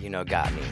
[0.00, 0.62] you know, got me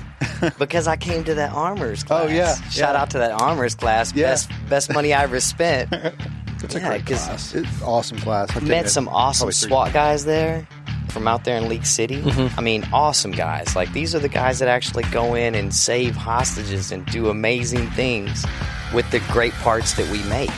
[0.58, 2.25] because I came to that armors class.
[2.25, 3.00] Oh, yeah, Shout yeah.
[3.03, 4.15] out to that armors class.
[4.15, 4.27] Yeah.
[4.27, 5.95] Best best money I ever spent.
[6.62, 7.54] It's a great class.
[7.54, 8.56] It's awesome class.
[8.56, 10.66] I've Met some awesome probably three SWAT guys there
[11.10, 12.21] from out there in League City.
[12.22, 12.58] Mm-hmm.
[12.58, 13.76] I mean, awesome guys.
[13.76, 17.88] Like these are the guys that actually go in and save hostages and do amazing
[17.91, 18.45] things
[18.92, 20.51] with the great parts that we make.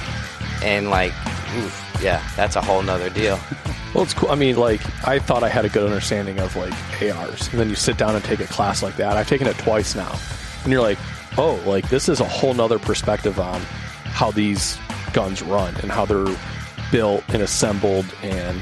[0.62, 1.12] And like,
[1.56, 3.38] oof, yeah, that's a whole nother deal.
[3.94, 4.30] Well, it's cool.
[4.30, 7.68] I mean, like, I thought I had a good understanding of like ARs, and then
[7.68, 9.16] you sit down and take a class like that.
[9.16, 10.14] I've taken it twice now,
[10.62, 10.98] and you're like,
[11.38, 13.60] oh, like this is a whole nother perspective on
[14.04, 14.78] how these
[15.12, 16.36] guns run and how they're
[16.92, 18.60] built and assembled, and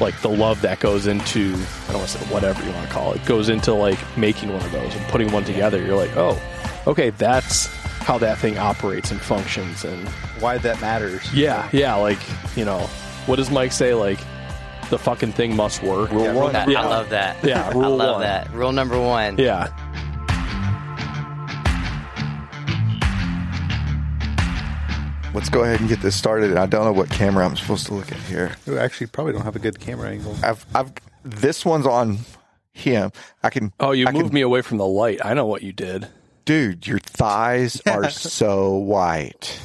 [0.00, 1.52] like the love that goes into
[1.88, 4.52] I don't want to say whatever you want to call it goes into like making
[4.52, 5.80] one of those and putting one together.
[5.84, 6.40] You're like, oh,
[6.86, 7.66] okay, that's
[8.00, 10.08] how that thing operates and functions, and
[10.40, 11.32] Why that matters.
[11.34, 12.18] yeah, yeah, like
[12.56, 12.80] you know,
[13.26, 13.92] what does Mike say?
[13.94, 14.18] Like
[14.90, 16.10] the fucking thing must work.
[16.10, 16.52] Rule one.
[16.52, 16.82] That- Yeah.
[16.82, 17.36] I love that.
[17.44, 18.20] Yeah, I rule love one.
[18.22, 18.52] that.
[18.52, 19.38] Rule number one.
[19.38, 19.68] Yeah,
[25.34, 26.50] Let's go ahead and get this started.
[26.50, 28.54] And I don't know what camera I'm supposed to look at here.
[28.66, 30.36] We actually probably don't have a good camera angle.
[30.42, 30.92] I've, I've,
[31.24, 32.18] this one's on
[32.74, 33.12] him.
[33.42, 33.72] I can.
[33.80, 35.20] Oh, you I moved can, me away from the light.
[35.24, 36.06] I know what you did.
[36.44, 36.86] dude.
[36.86, 39.58] Your thighs are so white.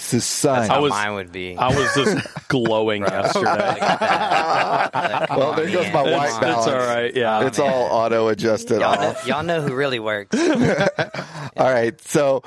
[0.00, 0.60] This is sun.
[0.60, 1.56] That's how I was- mine would be.
[1.58, 3.76] I was just glowing yesterday.
[5.36, 6.66] well, there goes my Come white It's, balance.
[6.66, 7.14] it's all right.
[7.14, 7.46] Yeah.
[7.46, 10.34] It's all auto adjusted Y'all know, y'all know who really works.
[11.56, 12.00] All right.
[12.00, 12.42] So,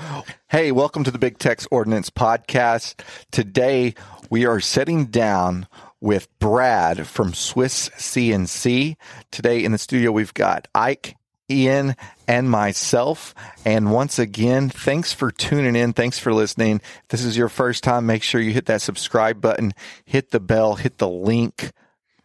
[0.50, 3.00] hey, welcome to the Big Tex Ordnance Podcast.
[3.32, 3.94] Today,
[4.32, 5.68] we are sitting down
[6.02, 8.96] with Brad from Swiss CNC.
[9.32, 11.16] Today in the studio, we've got Ike,
[11.54, 11.96] Ian,
[12.28, 13.34] and myself.
[13.66, 15.94] And once again, thanks for tuning in.
[15.94, 16.82] Thanks for listening.
[17.04, 19.74] If this is your first time, make sure you hit that subscribe button,
[20.06, 21.72] hit the bell, hit the link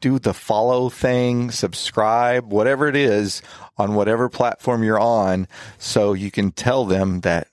[0.01, 3.43] do the follow thing, subscribe, whatever it is
[3.77, 5.48] on whatever platform you're on,
[5.79, 7.48] so you can tell them that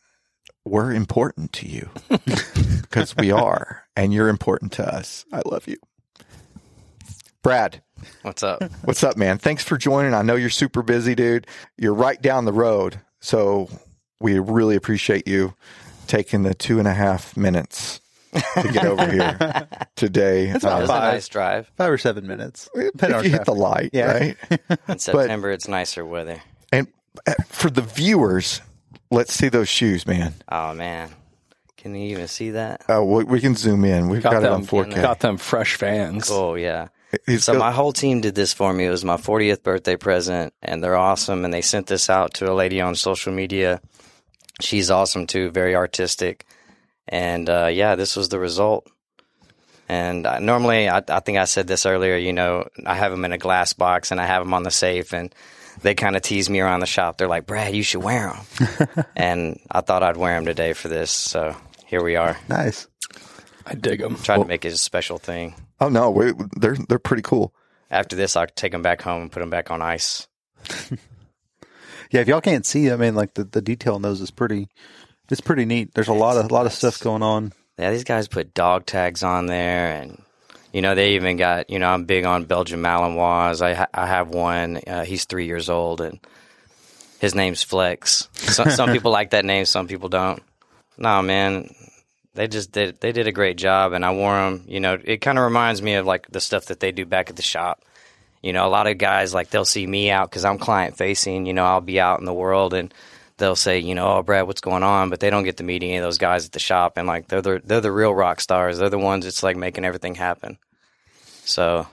[0.63, 1.89] we're important to you
[2.81, 5.25] because we are, and you're important to us.
[5.31, 5.77] I love you.
[7.41, 7.81] Brad,
[8.21, 8.63] What's up?
[8.83, 9.37] what's up, man?
[9.37, 10.13] Thanks for joining.
[10.13, 11.47] I know you're super busy, dude.
[11.77, 12.99] You're right down the road.
[13.19, 13.69] So
[14.19, 15.53] we really appreciate you
[16.07, 17.99] taking the two and a half minutes
[18.33, 20.51] to get over here today.
[20.51, 21.13] That Uh, was a Five.
[21.13, 21.71] nice drive.
[21.77, 22.69] Five or seven minutes.
[22.75, 24.11] if Depending on you hit the light, Yeah.
[24.11, 24.37] right?
[24.89, 26.41] In September, it's nicer weather.
[26.71, 26.87] And
[27.27, 28.61] uh, for the viewers,
[29.09, 30.33] let's see those shoes, man.
[30.49, 31.09] Oh man,
[31.77, 32.83] can you even see that?
[32.89, 34.09] Uh, we, we can zoom in.
[34.09, 34.95] We've got, got it on 4K.
[35.01, 36.29] got them fresh fans.
[36.29, 36.89] Oh yeah.
[37.25, 38.85] He's So got- my whole team did this for me.
[38.85, 41.45] It was my 40th birthday present, and they're awesome.
[41.45, 43.81] And they sent this out to a lady on social media.
[44.61, 46.45] She's awesome too, very artistic.
[47.07, 48.87] And uh, yeah, this was the result.
[49.87, 52.15] And I, normally, I, I think I said this earlier.
[52.17, 54.71] You know, I have them in a glass box, and I have them on the
[54.71, 55.33] safe, and
[55.83, 57.17] they kind of tease me around the shop.
[57.19, 60.87] They're like, "Brad, you should wear them." and I thought I'd wear them today for
[60.87, 61.11] this.
[61.11, 61.55] So
[61.85, 62.87] here we are, Nice.
[63.65, 64.15] I dig them.
[64.17, 65.55] trying to make it a special thing.
[65.79, 67.53] oh no, we, they're they're pretty cool.
[67.91, 70.27] After this, I'll take them back home and put them back on ice.
[72.11, 74.69] Yeah, if y'all can't see, I mean, like the, the detail in those is pretty.
[75.29, 75.93] It's pretty neat.
[75.95, 77.51] There's a lot of lot of stuff going on.
[77.79, 80.21] Yeah, these guys put dog tags on there, and
[80.71, 83.59] you know they even got you know I'm big on Belgian Malinois.
[83.61, 84.79] I ha- I have one.
[84.85, 86.19] Uh, he's three years old, and
[87.19, 88.29] his name's Flex.
[88.33, 90.41] Some, some people like that name, some people don't.
[90.97, 91.73] No, man,
[92.35, 94.63] they just did they did a great job, and I wore them.
[94.67, 97.29] You know, it kind of reminds me of like the stuff that they do back
[97.29, 97.83] at the shop.
[98.41, 101.45] You know, a lot of guys like they'll see me out because I'm client facing.
[101.45, 102.93] You know, I'll be out in the world and
[103.37, 105.09] they'll say, you know, oh Brad, what's going on?
[105.09, 107.27] But they don't get to meet any of those guys at the shop, and like
[107.27, 108.77] they're the they're the real rock stars.
[108.77, 110.57] They're the ones that's like making everything happen.
[111.45, 111.87] So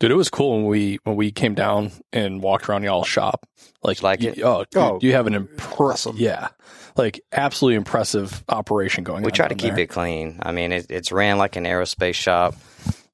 [0.00, 3.48] Dude, it was cool when we when we came down and walked around y'all's shop.
[3.82, 4.42] Like, You like you- it?
[4.42, 6.48] Oh, dude, Oh, you have an impressive, yeah,
[6.96, 9.18] like absolutely impressive operation going.
[9.18, 9.22] On.
[9.22, 9.84] We on try to keep there.
[9.84, 10.38] it clean.
[10.42, 12.54] I mean, it, it's ran like an aerospace shop.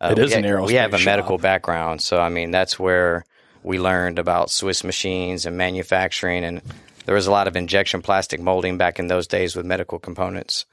[0.01, 2.79] Uh, It we an ha- We have a aerospace medical background, so I mean that's
[2.79, 3.25] where
[3.63, 6.61] we learned about Swiss machines and manufacturing, and
[7.07, 10.67] there was a lot of injection plastic molding back in those days with medical components.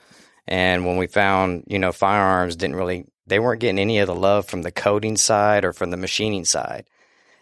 [0.48, 4.14] And when we found, you know, firearms didn't really, they weren't getting any of the
[4.14, 6.86] love from the coding side or from the machining side.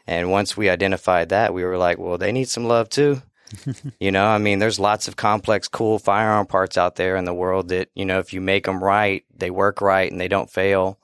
[0.05, 3.23] And once we identified that, we were like, well, they need some love too.
[3.99, 7.33] you know, I mean, there's lots of complex, cool firearm parts out there in the
[7.33, 10.51] world that, you know, if you make them right, they work right and they don't
[10.51, 10.99] fail.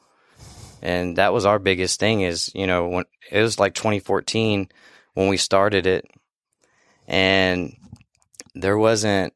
[0.83, 4.69] And that was our biggest thing is, you know, when it was like 2014
[5.15, 6.05] when we started it
[7.07, 7.75] and
[8.53, 9.33] there wasn't,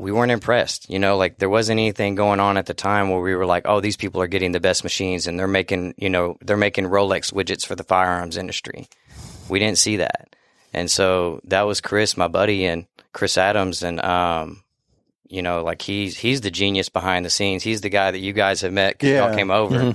[0.00, 3.20] we weren't impressed, you know, like there wasn't anything going on at the time where
[3.20, 6.08] we were like, oh, these people are getting the best machines and they're making, you
[6.08, 8.88] know, they're making Rolex widgets for the firearms industry.
[9.50, 10.34] We didn't see that.
[10.72, 14.62] And so that was Chris, my buddy, and Chris Adams, and um,
[15.28, 17.62] you know, like he's he's the genius behind the scenes.
[17.62, 19.02] He's the guy that you guys have met.
[19.02, 19.26] Yeah.
[19.26, 19.94] y'all came over.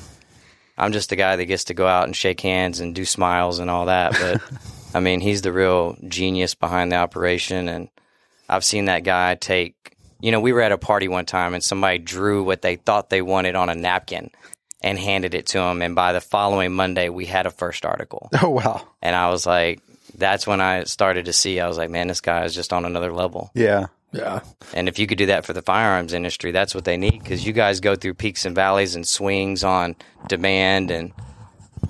[0.77, 3.59] I'm just the guy that gets to go out and shake hands and do smiles
[3.59, 4.11] and all that.
[4.11, 4.41] But
[4.93, 7.89] I mean, he's the real genius behind the operation, and
[8.49, 9.94] I've seen that guy take.
[10.25, 13.11] You know, we were at a party one time, and somebody drew what they thought
[13.11, 14.31] they wanted on a napkin
[14.81, 15.83] and handed it to him.
[15.83, 18.31] And by the following Monday, we had a first article.
[18.41, 18.87] Oh wow.
[19.03, 19.81] And I was like,
[20.17, 22.85] that's when I started to see, I was like, man, this guy is just on
[22.85, 23.51] another level.
[23.53, 23.85] Yeah.
[24.13, 24.39] Yeah.
[24.73, 27.45] And if you could do that for the firearms industry, that's what they need because
[27.45, 29.95] you guys go through peaks and valleys and swings on
[30.27, 31.11] demand, and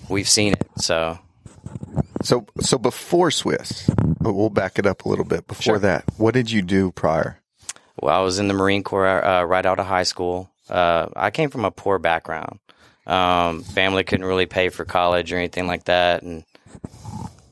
[0.09, 0.67] we've seen it.
[0.79, 1.19] So,
[2.21, 3.89] So, so before Swiss,
[4.19, 5.47] but we'll back it up a little bit.
[5.47, 5.79] Before Sure.
[5.79, 7.39] that, what did you do prior?
[8.06, 10.50] Well, I was in the Marine Corps uh, right out of high school.
[10.69, 12.60] Uh, I came from a poor background.
[13.07, 16.44] Um, family couldn't really pay for college or anything like that, and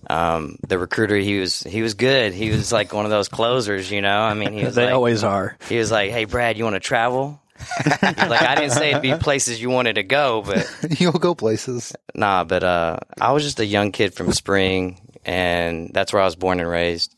[0.10, 2.34] um, the recruiter he was he was good.
[2.34, 4.20] He was like one of those closers, you know.
[4.22, 5.58] I mean, he was They like, always are.
[5.70, 7.40] He was like, "Hey, Brad, you want to travel?"
[8.04, 10.68] Like, I didn't say it'd be places you wanted to go, but
[11.00, 11.96] You'll go places.
[12.16, 12.44] nah.
[12.44, 16.36] But uh, I was just a young kid from Spring, and that's where I was
[16.36, 17.16] born and raised.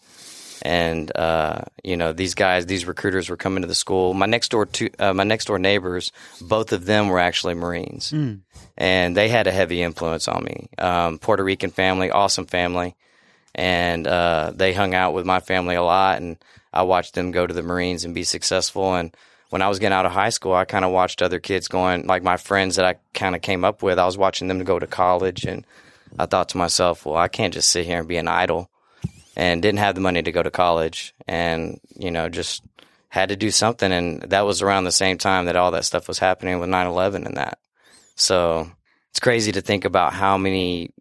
[0.66, 4.16] And uh, you know, these guys, these recruiters were coming to the school.
[4.16, 8.12] My next door, two, uh, my next door neighbors, both of them were actually Marines,
[8.76, 10.70] and they had a heavy influence on me.
[10.80, 12.96] Um, Puerto Rican family, awesome family,
[13.54, 16.38] and uh, they hung out with my family a lot, and
[16.74, 18.96] I watched them go to the Marines and be successful.
[18.96, 19.16] And
[19.52, 22.08] when I was getting out of high school, I kind of watched other kids going,
[22.08, 24.00] like my friends that I kind of came up with.
[24.00, 25.64] I was watching them go to college, and
[26.18, 28.68] I thought to myself, well, I can't just sit here and be an idol.
[29.36, 32.64] And didn't have the money to go to college, and you know, just
[33.10, 33.92] had to do something.
[33.92, 37.26] And that was around the same time that all that stuff was happening with 9-11
[37.26, 37.60] and that.
[38.16, 38.70] So
[39.12, 40.92] it's crazy to think about how many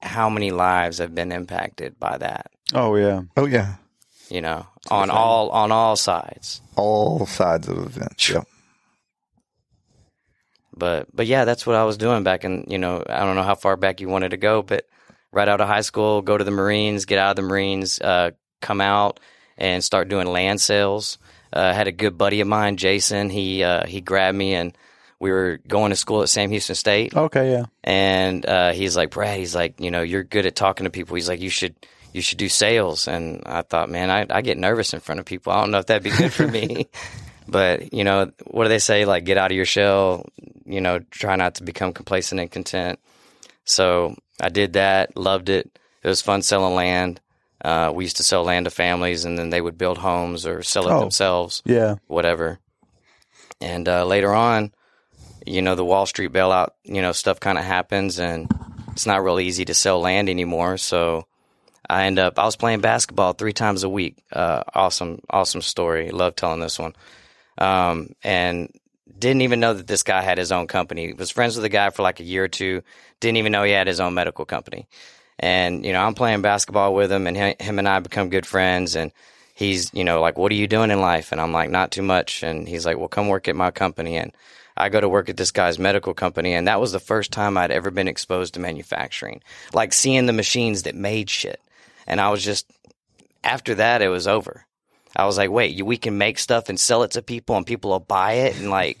[0.00, 2.50] how many lives have been impacted by that.
[2.74, 3.22] Oh yeah.
[3.36, 3.74] Oh yeah,
[4.30, 6.60] You know, on all on all sides.
[6.74, 8.28] all sides of events.
[8.30, 8.46] Yep.
[10.74, 13.42] But but yeah, that's what I was doing back in you know I don't know
[13.42, 14.86] how far back you wanted to go, but
[15.32, 18.30] right out of high school, go to the Marines, get out of the Marines, uh,
[18.60, 19.18] come out
[19.58, 21.18] and start doing land sales.
[21.54, 23.30] Uh, I had a good buddy of mine, Jason.
[23.30, 24.76] He uh, he grabbed me and
[25.18, 27.14] we were going to school at Sam Houston State.
[27.14, 27.52] Okay.
[27.52, 27.64] Yeah.
[27.84, 29.38] and uh, he's like Brad.
[29.38, 31.14] He's like, you know, you're good at talking to people.
[31.14, 31.74] He's like, you should
[32.12, 33.08] you should do sales.
[33.08, 35.52] And I thought, man, I, I get nervous in front of people.
[35.52, 36.88] I don't know if that'd be good for me.
[37.48, 39.04] but you know, what do they say?
[39.04, 40.26] Like, get out of your shell.
[40.64, 42.98] You know, try not to become complacent and content.
[43.64, 45.16] So I did that.
[45.16, 45.78] Loved it.
[46.02, 47.20] It was fun selling land.
[47.64, 50.62] Uh, we used to sell land to families, and then they would build homes or
[50.64, 51.00] sell it Oh.
[51.00, 51.94] themselves Yeah.
[52.08, 52.58] whatever.
[53.60, 54.72] And uh, later on,
[55.46, 58.50] you know, the Wall Street bailout, you know, stuff kind of happens, and
[58.92, 60.76] it's not real easy to sell land anymore.
[60.76, 61.26] So
[61.88, 64.16] I end up, I was playing basketball three times a week.
[64.32, 66.10] Uh, awesome, awesome story.
[66.10, 66.94] Love telling this one.
[67.58, 68.70] Um, and
[69.18, 71.12] didn't even know that this guy had his own company.
[71.12, 72.82] Was friends with the guy for like a year or two.
[73.20, 74.86] Didn't even know he had his own medical company.
[75.38, 78.96] And you know, I'm playing basketball with him, and him and I become good friends.
[78.96, 79.12] And
[79.54, 82.02] he's, you know, like, "What are you doing in life?" And I'm like, "Not too
[82.02, 84.32] much." And he's like, "Well, come work at my company." And
[84.76, 87.56] I go to work at this guy's medical company, and that was the first time
[87.56, 89.42] I'd ever been exposed to manufacturing,
[89.72, 91.60] like seeing the machines that made shit.
[92.06, 92.70] And I was just,
[93.44, 94.66] after that, it was over.
[95.16, 97.90] I was like, wait, we can make stuff and sell it to people, and people
[97.90, 98.98] will buy it, and like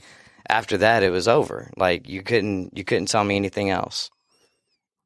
[0.48, 1.70] after that, it was over.
[1.76, 4.10] Like you couldn't, you couldn't tell me anything else.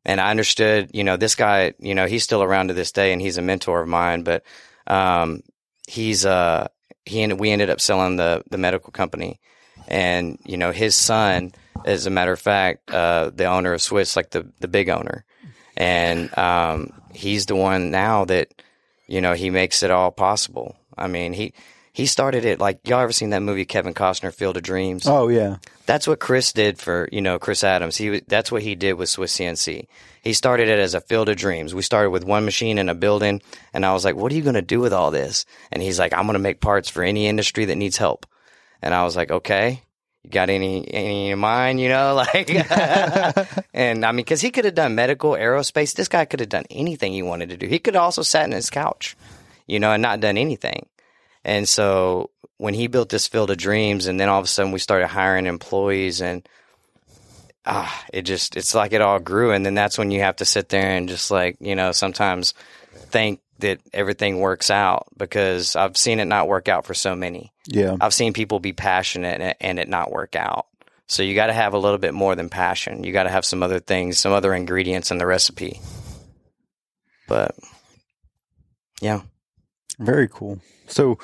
[0.04, 3.12] And I understood, you know, this guy, you know, he's still around to this day,
[3.12, 4.22] and he's a mentor of mine.
[4.22, 4.44] But
[4.86, 5.42] um,
[5.88, 6.68] he's uh,
[7.04, 9.40] he ended, we ended up selling the the medical company,
[9.88, 11.52] and you know, his son,
[11.84, 15.24] as a matter of fact, uh, the owner of Swiss, like the the big owner,
[15.76, 18.52] and um, he's the one now that
[19.08, 20.76] you know he makes it all possible.
[20.96, 21.52] I mean, he
[21.92, 25.06] he started it like y'all ever seen that movie Kevin Costner Field of Dreams?
[25.06, 25.56] Oh yeah.
[25.86, 27.96] That's what Chris did for you know Chris Adams.
[27.96, 29.86] He that's what he did with Swiss CNC.
[30.22, 31.74] He started it as a field of dreams.
[31.74, 33.40] We started with one machine in a building,
[33.72, 35.98] and I was like, "What are you going to do with all this?" And he's
[35.98, 38.26] like, "I'm going to make parts for any industry that needs help."
[38.82, 39.82] And I was like, "Okay."
[40.22, 42.50] You got any any in mind, you know, like,
[43.72, 45.94] and I mean, because he could have done medical, aerospace.
[45.94, 47.68] This guy could have done anything he wanted to do.
[47.68, 49.16] He could also sat in his couch,
[49.66, 50.86] you know, and not done anything.
[51.44, 54.72] And so when he built this field of dreams, and then all of a sudden
[54.72, 56.46] we started hiring employees, and
[57.64, 59.52] ah, it just it's like it all grew.
[59.52, 62.54] And then that's when you have to sit there and just like you know sometimes
[62.94, 67.52] think that everything works out because I've seen it not work out for so many.
[67.66, 67.96] Yeah.
[68.00, 70.66] I've seen people be passionate and, and it not work out.
[71.06, 73.04] So you got to have a little bit more than passion.
[73.04, 75.80] You got to have some other things, some other ingredients in the recipe.
[77.28, 77.54] But
[79.00, 79.22] Yeah.
[79.98, 80.60] Very cool.
[80.86, 81.18] So,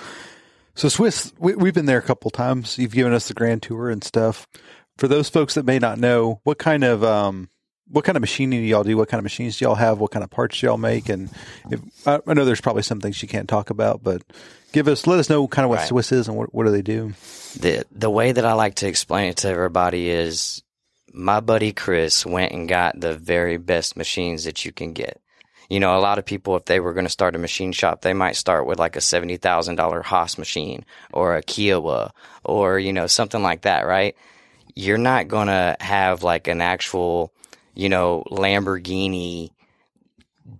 [0.75, 2.79] so Swiss, we, we've been there a couple times.
[2.79, 4.47] You've given us the grand tour and stuff.
[4.99, 7.49] For those folks that may not know, what kind of um,
[7.89, 8.97] what kind of machining do y'all do?
[8.97, 9.99] What kind of machines do y'all have?
[9.99, 11.09] What kind of parts do y'all make?
[11.09, 11.31] And
[11.71, 14.23] if, I, I know there's probably some things you can't talk about, but
[14.73, 15.89] give us, let us know kind of what Right.
[15.89, 17.13] Swiss is and what, what do they do?
[17.59, 20.63] the the way that I like to explain it to everybody is
[21.13, 25.21] my buddy Chris went and got the very best machines that you can get.
[25.69, 28.03] You know, a lot of people, if they were going to start a machine shop,
[28.03, 32.13] they might start with like a seventy thousand dollar Haas machine or a Kiowa
[32.45, 34.17] or you know something like that, right?
[34.75, 37.33] You're not going to have like an actual,
[37.75, 39.51] you know, Lamborghini,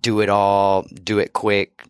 [0.01, 1.83] do it all, do it quick.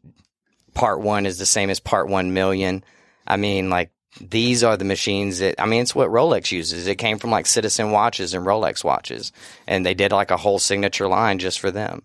[0.74, 2.84] Part one is the same as part one million.
[3.27, 3.91] I mean, like
[4.22, 6.88] these are the machines that I mean it's what Rolex uses.
[6.88, 9.32] It came from like Citizen watches and Rolex watches
[9.67, 12.03] and they did like a whole signature line just for them.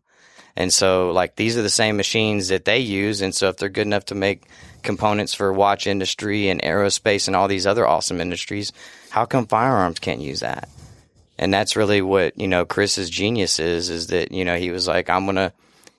[0.58, 3.68] And so like these are the same machines that they use and so if they're
[3.68, 4.42] good enough to make
[4.82, 8.72] components for watch industry and aerospace and all these other awesome industries,
[9.10, 10.68] how come firearms can't use that?
[11.38, 14.88] And that's really what, you know, Chris's genius is is that, you know, he was
[14.88, 15.52] like I'm going to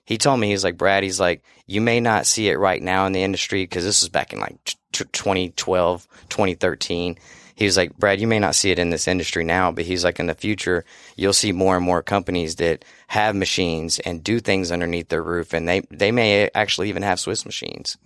[0.03, 3.05] he told me he's like Brad he's like you may not see it right now
[3.05, 7.17] in the industry because this was back in like t- t- 2012 2013
[7.59, 10.03] he was like Brad you may not see it in this industry now but he's
[10.03, 10.85] like in the future
[11.15, 15.53] you'll see more and more companies that have machines and do things underneath their roof
[15.53, 17.97] and they they may actually even have Swiss machines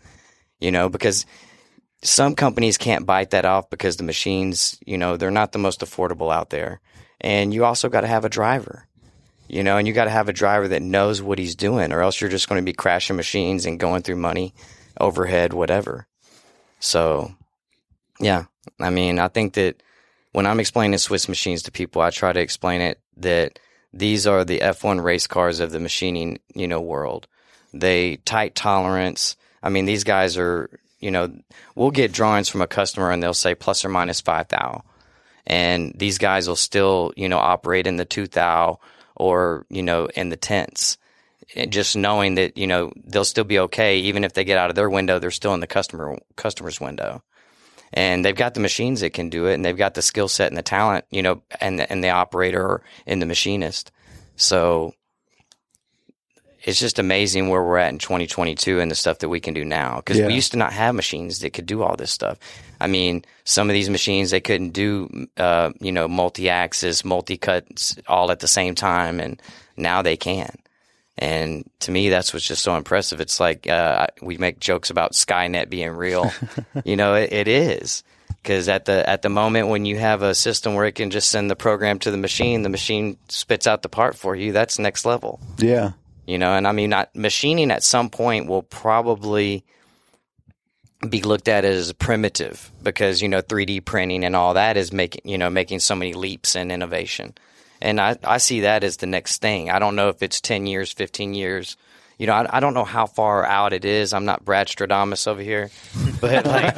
[0.60, 1.26] you know because
[2.02, 5.82] some companies can't bite that off because the machines you know they're not the most
[5.82, 6.82] affordable out there
[7.22, 8.88] and you also got to have a driver
[9.48, 12.02] you know, and you got to have a driver that knows what he's doing, or
[12.02, 14.54] else you're just going to be crashing machines and going through money,
[15.00, 16.08] overhead, whatever.
[16.80, 17.36] So,
[18.20, 18.46] yeah,
[18.80, 19.82] I mean, I think that
[20.32, 23.60] when I'm explaining Swiss machines to people, I try to explain it that
[23.94, 27.28] these are the F1 race cars of the machining, you know, world.
[27.74, 29.36] They tight tolerance.
[29.62, 31.34] I mean, these guys are, you know,
[31.76, 34.84] we'll get drawings from a customer and they'll say plus or minus five thou,
[35.46, 38.80] and these guys will still, you know, operate in the two thou
[39.16, 40.98] or you know in the tents
[41.56, 44.70] and just knowing that you know they'll still be okay even if they get out
[44.70, 47.22] of their window they're still in the customer customer's window
[47.94, 50.48] and they've got the machines that can do it and they've got the skill set
[50.48, 53.92] and the talent you know and the, and the operator and the machinist.
[54.36, 54.94] So
[56.64, 59.66] it's just amazing where we're at in 2022 and the stuff that we can do
[59.66, 59.98] now.
[59.98, 60.28] Because Yeah.
[60.28, 62.38] we used to not have machines that could do all this stuff.
[62.80, 68.32] I mean some of these machines they couldn't do uh, you know multi-axis multi-cuts all
[68.32, 69.42] at the same time and
[69.78, 70.56] now they can
[71.18, 73.22] and to me that's what's just so impressive.
[73.22, 76.32] It's like uh, we make jokes about skynet being real.
[76.86, 78.04] You know it, it is.
[78.28, 81.30] Because at the at the moment when you have a system where it can just
[81.30, 84.80] send the program to the machine the machine spits out the part for you that's
[84.80, 85.40] next level.
[85.60, 85.92] Yeah.
[86.26, 89.64] you know and i mean not machining at some point will probably
[91.08, 95.22] be looked at as primitive because you know 3d printing and all that is making
[95.26, 97.34] you know making so many leaps in innovation
[97.84, 100.66] and i, I see that as the next thing i don't know if it's 10
[100.66, 101.78] years 15 years
[102.18, 105.28] you know I, I don't know how far out it is i'm not brad stradamus
[105.28, 105.70] over here
[106.20, 106.74] but like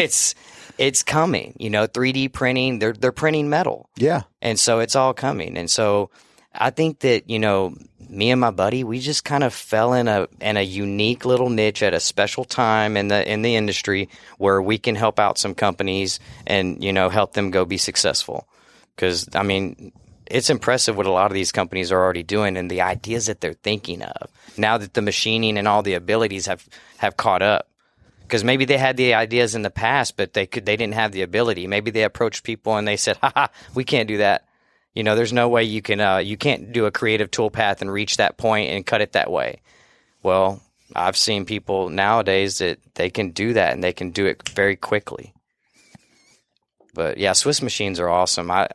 [0.00, 0.34] it's
[0.78, 4.22] it's coming you know 3d printing they're they're printing metal Yeah.
[4.40, 5.56] and so it's all coming.
[5.58, 6.10] And so
[6.58, 7.74] I think that, you know,
[8.08, 11.50] me and my buddy, we just kind of fell in a in a unique little
[11.50, 15.36] niche at a special time in the in the industry where we can help out
[15.36, 18.48] some companies and, you know, help them go be successful.
[18.96, 19.92] Cuz I mean,
[20.30, 23.40] it's impressive what a lot of these companies are already doing and the ideas that
[23.40, 24.30] they're thinking of.
[24.56, 26.66] Now that the machining and all the abilities have
[26.98, 27.68] have caught up
[28.22, 31.12] because maybe they had the ideas in the past, but they could they didn't have
[31.12, 31.66] the ability.
[31.66, 34.44] Maybe they approached people and they said, "Ha ha, we can't do that."
[34.94, 37.92] You know, there's no way you can uh, you can't do a creative toolpath and
[37.92, 39.60] reach that point and cut it that way.
[40.22, 40.62] Well,
[40.94, 44.76] I've seen people nowadays that they can do that and they can do it very
[44.76, 45.32] quickly.
[46.94, 48.50] But yeah, Swiss machines are awesome.
[48.50, 48.68] I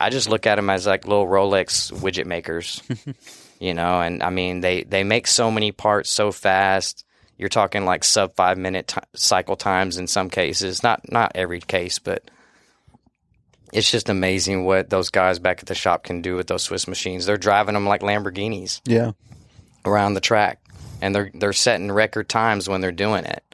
[0.00, 2.82] I just look at them as like little Rolex widget makers,
[3.60, 4.00] you know.
[4.00, 7.04] And I mean, they they make so many parts so fast.
[7.36, 10.82] You're talking like sub five minute t- cycle times in some cases.
[10.82, 12.22] Not not every case, but
[13.72, 16.88] it's just amazing what those guys back at the shop can do with those Swiss
[16.88, 17.26] machines.
[17.26, 19.12] They're driving them like Lamborghinis Yeah.
[19.84, 20.60] around the track,
[21.00, 23.44] and they're they're setting record times when they're doing it.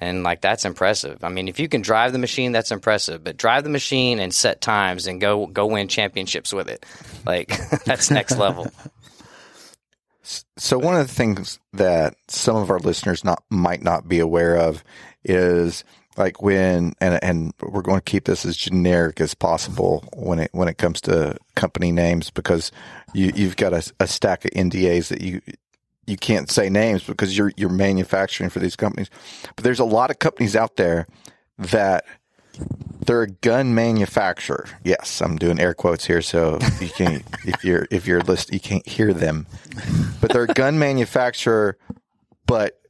[0.00, 1.24] And like that's impressive.
[1.24, 3.24] I mean, if you can drive the machine, that's impressive.
[3.24, 6.86] But drive the machine and set times and go go win championships with it,
[7.26, 7.48] like
[7.84, 8.68] that's next level.
[10.56, 14.56] So one of the things that some of our listeners not might not be aware
[14.56, 14.84] of
[15.24, 15.84] is
[16.18, 20.50] like when and and we're going to keep this as generic as possible when it
[20.52, 22.70] when it comes to company names because
[23.14, 25.40] you you've got a, a stack of NDAs that you
[26.08, 29.10] you can't say names because you're you're manufacturing for these companies.
[29.54, 31.06] But there's a lot of companies out there
[31.58, 32.04] that
[33.04, 34.66] they're a gun manufacturer.
[34.84, 38.60] Yes, I'm doing air quotes here, so you can't if you're if you're list you
[38.60, 39.46] can't hear them.
[40.20, 41.76] But they're a gun manufacturer,
[42.46, 42.80] but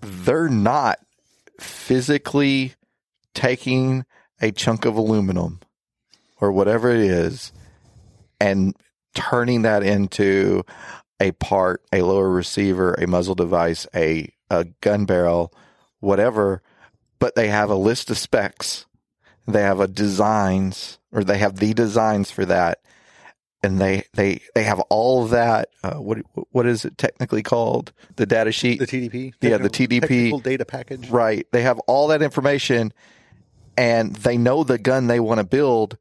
[0.00, 0.98] they're not
[1.60, 2.74] physically
[3.34, 4.04] taking
[4.40, 5.60] a chunk of aluminum
[6.40, 7.52] or whatever it is
[8.40, 8.74] and
[9.14, 10.64] turning that into
[11.20, 15.52] a part, a lower receiver, a muzzle device, a, a gun barrel,
[16.00, 16.62] whatever,
[17.18, 18.86] but they have a list of specs.
[19.46, 22.80] They have a designs or they have the designs for that.
[23.62, 25.68] And they, they, they have all of that.
[25.84, 26.18] Uh, what,
[26.50, 27.92] what is it technically called?
[28.16, 28.78] The data sheet?
[28.78, 29.34] The TDP.
[29.42, 30.42] Yeah, the TDP.
[30.42, 31.10] data package.
[31.10, 31.46] Right.
[31.52, 32.94] They have all that information
[33.76, 35.98] and they know the gun they want to build,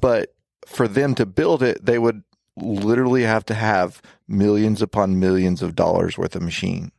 [0.00, 0.34] but
[0.66, 2.22] for them to build it, they would
[2.56, 6.90] literally have to have millions upon millions of dollars worth of machines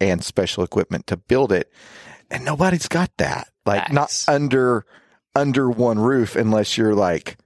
[0.00, 1.72] and special equipment to build it.
[2.30, 3.48] And nobody's got that.
[3.64, 4.84] Like not under
[5.34, 7.36] under one roof unless you're like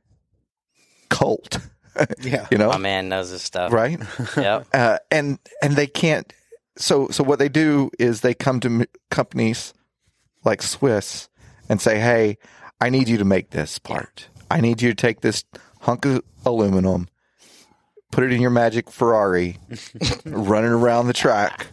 [1.10, 1.58] Colt.
[2.22, 2.46] Yeah.
[2.50, 2.70] you know?
[2.70, 3.70] My man knows his stuff.
[3.70, 4.00] right?
[4.36, 4.66] Yep.
[4.72, 6.32] uh, and and they can't.
[6.78, 9.74] So so what they do is they come to m- companies
[10.42, 11.28] like Swiss
[11.68, 12.38] and say, "Hey,
[12.80, 14.28] I need you to make this part.
[14.50, 15.44] I need you to take this
[15.82, 17.08] hunk of aluminum,
[18.12, 19.58] put it in your magic Ferrari,
[20.24, 21.66] run it around the track,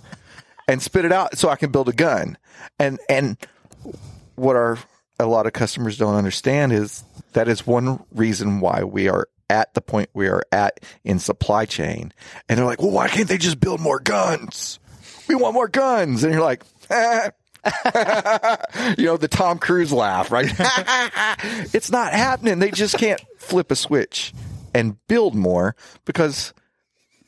[0.68, 2.38] and spit it out so I can build a gun."
[2.80, 3.38] And and
[4.36, 4.80] what our
[5.20, 7.04] a lot of customers don't understand is
[7.34, 11.66] that is one reason why we are at the point we are at in supply
[11.66, 12.14] chain.
[12.48, 14.80] And they're like, well, why can't they just build more guns?
[15.28, 16.24] We want more guns.
[16.24, 17.32] And you're like, "Ah."
[18.98, 20.46] you know, the Tom Cruise laugh, right?
[21.74, 22.60] it's not happening.
[22.60, 24.34] They just can't flip a switch
[24.74, 26.54] and build more because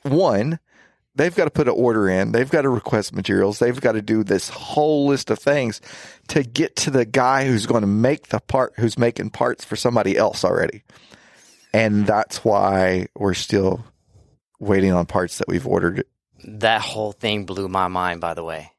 [0.03, 0.59] one,
[1.15, 2.31] they've got to put an order in.
[2.31, 3.59] They've got to request materials.
[3.59, 5.81] They've got to do this whole list of things
[6.29, 9.75] to get to the guy who's going to make the part, who's making parts for
[9.75, 10.83] somebody else already.
[11.73, 13.83] And that's why we're still
[14.59, 16.05] waiting on parts that we've ordered.
[16.43, 18.71] That whole thing blew my mind, by the way.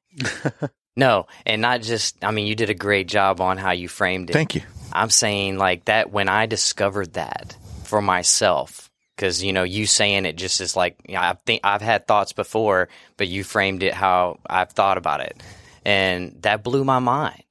[0.96, 4.30] no, and not just, I mean, you did a great job on how you framed
[4.30, 4.32] it.
[4.32, 4.62] Thank you.
[4.92, 7.56] I'm saying like that when I discovered that
[7.92, 11.60] for myself, because you know you saying it just is like you know, I think
[11.62, 15.42] I've had thoughts before, but you framed it how I've thought about it,
[15.84, 17.42] and that blew my mind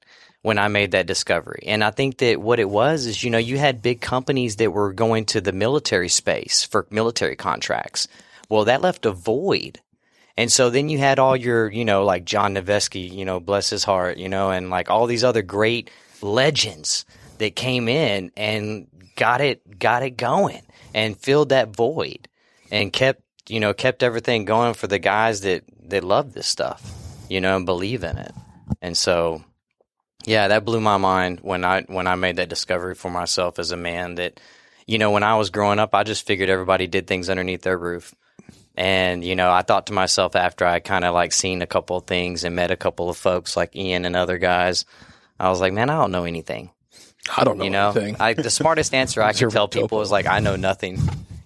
[0.42, 1.62] when I made that discovery.
[1.68, 4.72] And I think that what it was is you know you had big companies that
[4.72, 8.08] were going to the military space for military contracts.
[8.48, 9.80] Well, that left a void.
[10.36, 13.70] And so then you had all your, you know, like John Noveski, you know, bless
[13.70, 15.88] his heart, you know, and like all these other great
[16.20, 17.04] legends
[17.38, 20.62] that came in and got it got it going
[20.94, 22.28] and filled that void
[22.70, 27.02] and kept you know kept everything going for the guys that that love this stuff
[27.28, 28.34] you know and believe in it.
[28.82, 29.42] And so
[30.26, 33.72] yeah that blew my mind when i when i made that discovery for myself as
[33.72, 34.38] a man that
[34.86, 37.78] you know when i was growing up i just figured everybody did things underneath their
[37.78, 38.14] roof.
[38.76, 41.96] And you know i thought to myself after i kind of like seen a couple
[41.96, 44.86] of things and met a couple of folks like ian and other guys
[45.38, 46.70] i was like man i don't know anything
[47.30, 48.16] I don't know you know, anything.
[48.18, 50.98] I, the smartest answer I can tell people is like, I know nothing.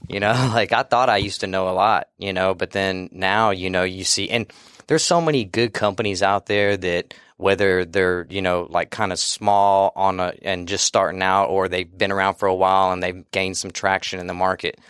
[0.08, 3.08] You know, like I thought I used to know a lot, you know, but then
[3.12, 4.50] now, you know, you see, and
[4.86, 9.18] there's so many good companies out there that whether they're, you know, like kind of
[9.18, 13.02] small on a, and just starting out or they've been around for a while and
[13.02, 14.80] they've gained some traction in the market.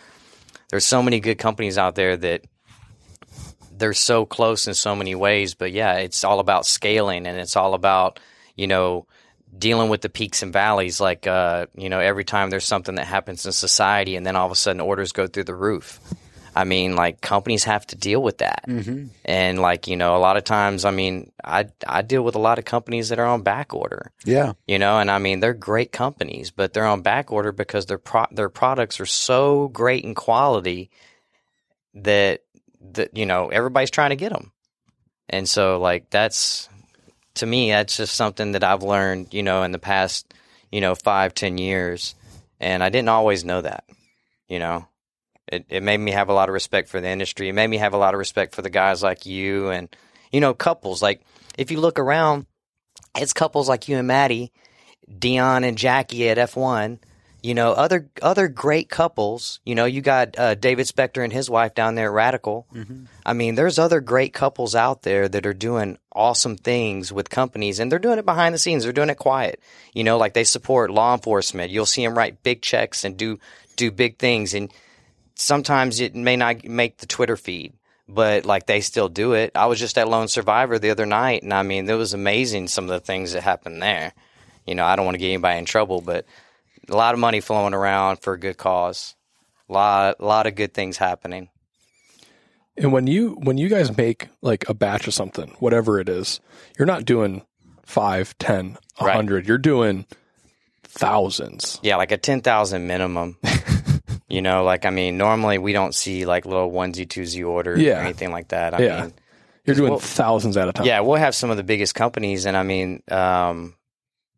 [0.69, 2.45] There's so many good companies out there that
[3.71, 7.55] they're so close in so many ways, but yeah, it's all about scaling and it's
[7.55, 8.19] all about,
[8.55, 9.07] you know,
[9.57, 10.99] dealing with the peaks and valleys.
[10.99, 14.45] Like, uh, you know, every time there's something that happens in society and then all
[14.45, 15.99] of a sudden orders go through the roof.
[16.55, 18.63] I mean, like companies have to deal with that.
[18.67, 19.07] Mm-hmm.
[19.25, 22.39] And like, you know, a lot of times, I mean, I, I deal with a
[22.39, 24.53] lot of companies that are on back order Yeah.
[24.65, 27.99] you know and i mean they're great companies but they're on back order because their
[27.99, 30.89] pro- their products are so great in quality
[31.93, 32.41] that
[32.93, 34.51] that you know everybody's trying to get them
[35.29, 36.67] and so like that's
[37.37, 40.33] to me that's just something that i've learned you know in the past
[40.71, 42.15] you know five ten years.
[42.59, 43.85] And i didn't always know that
[44.47, 44.87] you know.
[45.49, 47.47] It, it made me have a lot of respect for the industry.
[47.47, 49.87] It made me have a lot of respect for the guys like you and
[50.29, 51.01] you know couples.
[51.01, 51.21] Like
[51.57, 52.47] if you look around
[53.15, 54.51] it's couples like you and Maddie,
[55.07, 56.99] Dion and Jackie at F1.
[57.47, 59.61] You know, other other great couples.
[59.63, 62.67] You know, you got uh, David Spector and his wife down there at Radical.
[63.25, 67.79] I mean, there's other great couples out there that are doing awesome things with companies,
[67.79, 68.83] and they're doing it behind the scenes.
[68.83, 69.61] They're doing it quiet.
[69.93, 71.71] You know, like they support law enforcement.
[71.71, 73.39] You'll see them write big checks and do
[73.77, 74.69] do big things, and
[75.35, 77.71] sometimes it may not make the Twitter feed,
[78.09, 79.51] but like they still do it.
[79.55, 82.67] I was just at Lone Survivor the other night, and I mean, it was amazing
[82.67, 84.11] some of the things that happened there.
[84.65, 86.25] You know, I don't want to get anybody in trouble, but
[86.89, 89.15] a lot of money flowing around for a good cause.
[89.69, 91.49] A lot, a lot of good things happening.
[92.77, 96.39] And when you when you guys make like a batch of something, whatever it is,
[96.77, 97.43] you're not doing
[97.83, 99.15] five, ten, a Right.
[99.15, 99.47] hundred.
[99.47, 100.05] You're doing
[100.83, 101.79] thousands.
[101.81, 103.37] Yeah, like a ten thousand minimum.
[104.29, 107.97] you know, like I mean, normally we don't see like little onesie twosie orders Yeah.
[107.99, 108.73] or anything like that.
[108.73, 109.01] I Yeah.
[109.01, 109.13] mean,
[109.65, 110.85] You're doing well- thousands at a time.
[110.85, 113.73] yeah, we'll have some of the biggest companies, and I mean, um,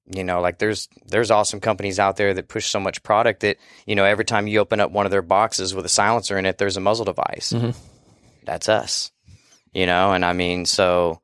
[0.09, 3.57] you know, like there's there's awesome companies out there that push so much product that
[3.85, 6.45] you know every time you open up one of their boxes with a silencer in
[6.45, 7.53] it, there's a muzzle device.
[7.53, 7.75] Mhm.
[8.45, 9.11] That's us,
[9.73, 11.21] you know, and I mean, so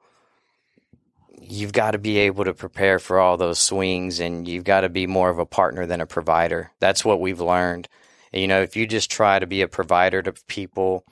[1.42, 4.90] you've got to be able to prepare for all those swings, and you've got to
[4.90, 6.72] be more of a partner than a provider.
[6.80, 7.88] That's what we've learned.
[8.32, 11.06] You know, if you just try to be a provider to people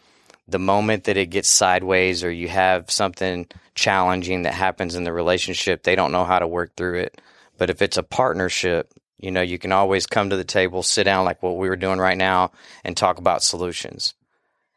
[0.47, 5.13] the moment that it gets sideways or you have something challenging that happens in the
[5.13, 7.21] relationship, they don't know how to work through it.
[7.57, 11.05] But if it's a partnership, you know, you can always come to the table, sit
[11.05, 12.51] down like what we were doing right now,
[12.83, 14.15] and talk about solutions.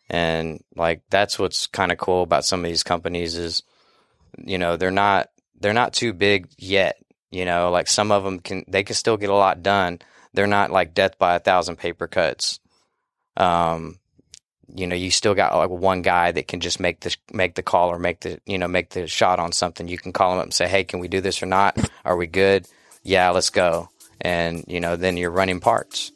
[0.09, 3.62] And like that's what's kind of cool about some of these companies is,
[4.39, 6.97] you know, they're not they're not too big yet.
[7.31, 9.99] You know, like some of them can they can still get a lot done.
[10.33, 12.61] They're not like death by a thousand paper cuts.
[13.37, 13.99] Um,
[14.74, 17.62] you know, you still got like one guy that can just make the make the
[17.62, 19.88] call or make the you know make the shot on something.
[19.88, 21.79] You can call him up and say, "Hey, can we do this or not?
[22.05, 22.66] Are we good?
[23.02, 26.12] Yeah, let's go." And you know, then you're running parts.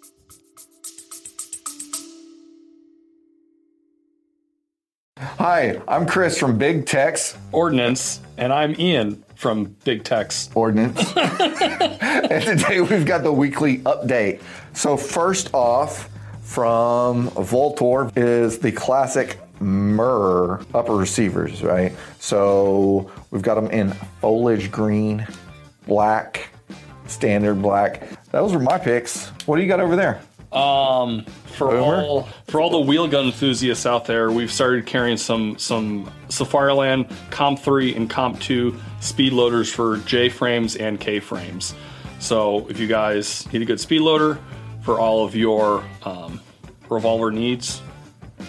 [5.18, 10.50] Hi, I'm Chris from Big Tex Ordnance, and I'm Ian from Big Tex.
[10.54, 10.98] Ordnance.
[11.16, 14.40] and today we've got the weekly update.
[14.72, 16.09] So, first off,
[16.50, 21.92] from Voltor is the classic Murr upper receivers, right?
[22.18, 25.24] So, we've got them in foliage green,
[25.86, 26.48] black,
[27.06, 28.02] standard black.
[28.32, 29.28] Those were my picks.
[29.46, 30.20] What do you got over there?
[30.50, 35.56] Um, for all for all the wheel gun enthusiasts out there, we've started carrying some
[35.56, 41.76] some Safariland Comp Three and Comp Two speed loaders for J frames and K frames.
[42.18, 44.40] So if you guys need a good speed loader
[44.90, 46.40] for all of your um,
[46.88, 47.80] revolver needs,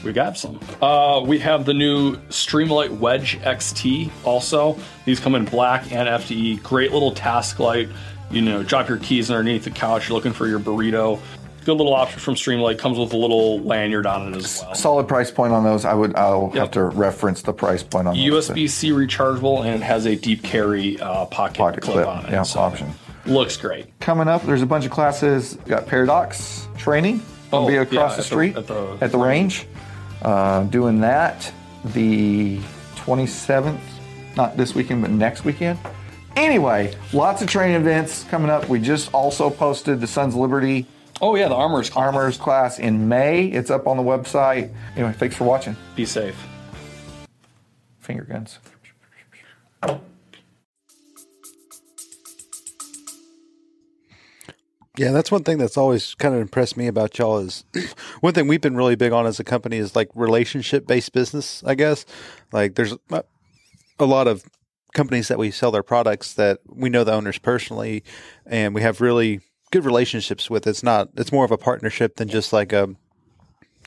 [0.04, 0.60] we got some.
[0.82, 4.75] Uh, we have the new Streamlight Wedge XT also.
[5.06, 6.63] These come in black and FDE.
[6.63, 7.89] Great little task light.
[8.32, 10.10] You know, drop your keys underneath the couch.
[10.10, 11.19] You're looking for your burrito.
[11.63, 12.80] Good little option from Streamlight.
[12.80, 14.73] Comes with a little lanyard on it as well.
[14.73, 15.86] Solid price point on those.
[15.86, 16.15] I would.
[16.15, 18.49] I'll have to reference the price point on those.
[18.49, 22.25] USB C rechargeable and it has a deep carry uh, pocket, Pocket clip, clip, on
[22.25, 22.32] it.
[22.32, 22.91] yeah, so option.
[23.25, 23.88] Looks great.
[23.99, 25.55] Coming up, there's a bunch of classes.
[25.67, 27.21] Got Paradox training.
[27.53, 29.67] I'll Oh, be across at the the- street at the- at the range,
[30.21, 31.51] uh, doing that
[31.84, 32.60] the
[32.95, 33.79] 27th.
[34.38, 35.77] Not this weekend, but next weekend.
[36.38, 38.69] Anyway, lots of training events coming up.
[38.69, 40.88] We just also posted the Sons of Liberty
[41.23, 42.05] Oh yeah, the armor's class.
[42.07, 43.45] Armors class in May.
[43.45, 44.71] It's up on the website.
[44.95, 45.75] Anyway, thanks for watching.
[45.95, 46.36] Be safe.
[47.99, 48.57] Finger guns.
[54.97, 57.63] Yeah, that's one thing that's always kind of impressed me about y'all is
[58.19, 61.63] one thing we've been really big on as a company is like relationship based business,
[61.65, 62.06] I guess.
[62.51, 62.95] Like there's
[63.99, 64.43] a lot of
[64.93, 68.04] companies that we sell their products that we know the owners personally
[68.45, 69.39] and we have really
[69.71, 70.67] good relationships with.
[70.67, 72.89] It's not it's more of a partnership than just like a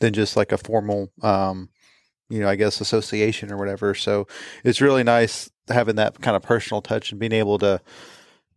[0.01, 1.69] than just like a formal um
[2.31, 3.95] you know, I guess association or whatever.
[3.95, 4.27] So
[4.64, 7.83] it's really nice having that kind of personal touch and being able to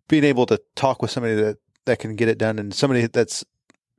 [0.08, 1.58] being able to talk with somebody that
[1.88, 3.44] that can get it done and somebody that's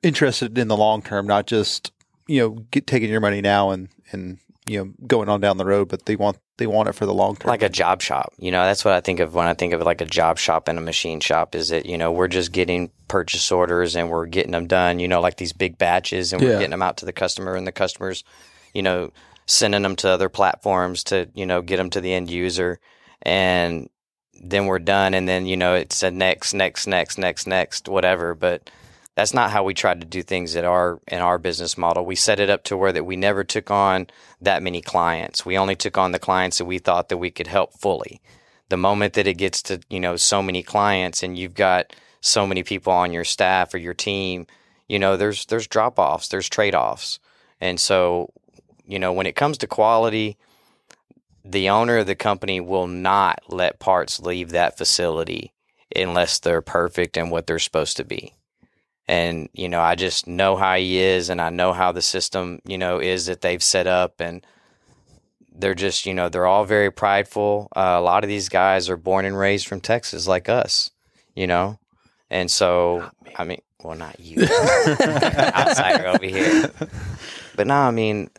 [0.03, 1.92] interested in the long term, not just
[2.29, 5.64] you know get, taking your money now and and you know going on down the
[5.64, 7.48] road, but they want they want it for the long term.
[7.51, 8.33] like a job shop.
[8.38, 10.66] You know, that's what I think of when I think of like a job shop
[10.68, 14.27] and a machine shop is that, you know, we're just getting purchase orders and we're
[14.27, 16.59] getting them done, you know, like these big batches and we're Yeah.
[16.59, 18.24] getting them out to the customer and the customers,
[18.74, 19.12] you know,
[19.46, 22.81] sending them to other platforms to, you know, get them to the end user
[23.22, 23.88] and
[24.42, 28.35] then we're done and then, you know, it's a next, next, next, next, next, whatever.
[28.35, 28.70] But
[29.14, 32.05] that's not how we tried to do things at our in our business model.
[32.05, 34.07] We set it up to where that we never took on
[34.40, 35.44] that many clients.
[35.44, 38.20] We only took on the clients that we thought that we could help fully.
[38.68, 42.46] The moment that it gets to, you know, so many clients and you've got so
[42.46, 44.46] many people on your staff or your team,
[44.88, 47.18] you know, there's there's drop-offs, there's trade-offs.
[47.61, 48.31] And so,
[48.87, 50.37] you know, when it comes to quality,
[51.50, 55.52] the owner of the company will not let parts leave that facility
[55.96, 58.34] unless they're perfect and what they're supposed to be.
[59.06, 62.61] And you know i just know how he is and i know how the system
[62.66, 64.44] you know is that they've set up and
[65.58, 67.68] they're just you know they're all very prideful.
[67.74, 70.90] Uh, a lot of these guys are born and raised from Texas, like us,
[71.34, 71.78] you know,
[72.30, 74.42] and so I mean, well, not you,
[75.00, 76.70] outsider over here,
[77.56, 78.30] but no, I mean,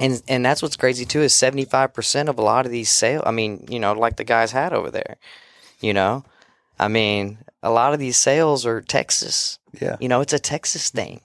[0.00, 2.90] and and that's what's crazy too is seventy five percent of a lot of these
[2.90, 3.22] sales.
[3.26, 5.16] I mean, you know, like the guys had over there,
[5.80, 6.24] you know,
[6.78, 9.58] I mean, a lot of these sales are Texas.
[9.80, 9.96] Yeah.
[10.00, 11.20] You know, it's a Texas thing.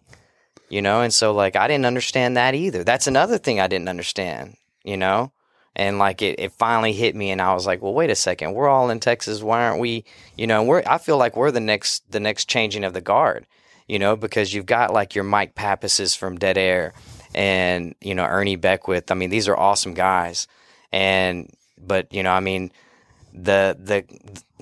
[0.69, 2.83] You know, and so like I didn't understand that either.
[2.83, 5.31] That's another thing I didn't understand, you know?
[5.75, 8.53] And like it, it finally hit me and I was like, well, wait a second.
[8.53, 9.43] We're all in Texas.
[9.43, 10.05] Why aren't we,
[10.37, 13.45] you know, we're I feel like we're the next the next changing of the guard,
[13.87, 16.93] you know, because you've got like your Mike Pappases from Dead Air
[17.35, 19.11] and, you know, Ernie Beckwith.
[19.11, 20.47] I mean, these are awesome guys.
[20.91, 22.71] And but, you know, I mean,
[23.35, 24.05] the the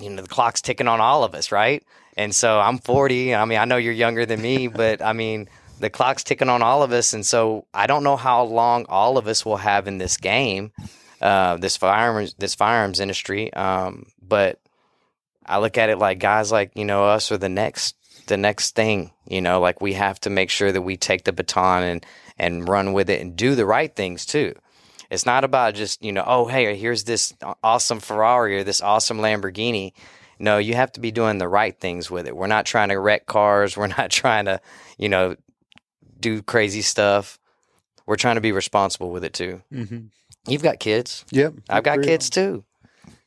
[0.01, 1.83] you know the clock's ticking on all of us, right?
[2.17, 3.35] And so I'm 40.
[3.35, 5.47] I mean, I know you're younger than me, but I mean,
[5.79, 9.17] the clock's ticking on all of us, and so I don't know how long all
[9.17, 10.71] of us will have in this game,
[11.21, 13.53] uh, this firearms this firearms industry.
[13.53, 14.59] Um, but
[15.45, 17.95] I look at it like guys like you know us are the next
[18.27, 19.11] the next thing.
[19.27, 22.05] You know, like we have to make sure that we take the baton and
[22.37, 24.53] and run with it and do the right things too.
[25.09, 29.19] It's not about just, you know, oh, hey, here's this awesome Ferrari or this awesome
[29.19, 29.93] Lamborghini.
[30.39, 32.35] No, you have to be doing the right things with it.
[32.35, 33.77] We're not trying to wreck cars.
[33.77, 34.59] We're not trying to,
[34.97, 35.35] you know,
[36.19, 37.39] do crazy stuff.
[38.05, 39.61] We're trying to be responsible with it too.
[39.71, 40.07] Mm-hmm.
[40.47, 41.25] You've got kids.
[41.31, 41.53] Yep.
[41.69, 42.63] I've got kids too.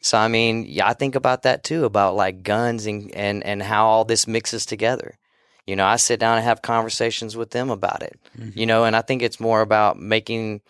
[0.01, 3.63] So I mean, yeah, I think about that too, about like guns and, and, and
[3.63, 5.19] how all this mixes together.
[5.67, 8.19] You know, I sit down and have conversations with them about it.
[8.39, 8.57] Mhm.
[8.57, 10.61] You know, and I think it's more about making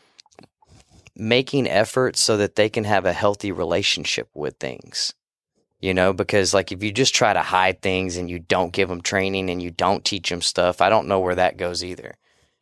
[1.15, 5.15] making efforts so that they can have a healthy relationship with things.
[5.81, 8.89] You know, because like if you just try to hide things and you don't give
[8.89, 12.15] them training and you don't teach them stuff, I don't know where that goes either.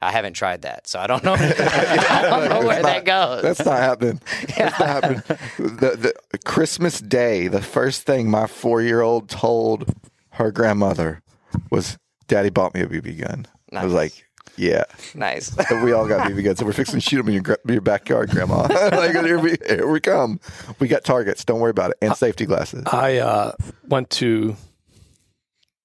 [0.02, 1.34] I haven't tried that, so I don't know.
[1.38, 3.42] I don't know where that goes.
[3.42, 4.20] That's not happening.
[4.56, 5.22] That's not happening.
[5.56, 9.94] The, the Christmas Day, the first thing my four year old told
[10.32, 11.22] her grandmother
[11.70, 11.96] was,
[12.28, 14.12] "Daddy bought me a BB gun." I was like,
[14.56, 14.84] "Yeah."
[15.14, 15.56] nice.
[15.70, 17.80] And we all got BB guns, so we're fixing to shoot them in your, your
[17.80, 18.62] backyard, Grandma.
[18.92, 20.40] like here we, here we come.
[20.78, 21.44] We got targets.
[21.44, 22.84] Don't worry about it, and safety glasses.
[22.86, 23.52] I uh,
[23.88, 24.56] went to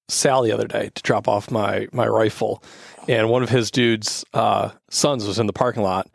[0.08, 2.64] Sal the other day to drop off my my rifle,
[3.08, 6.08] and one of his dudes' uh, sons was in the parking lot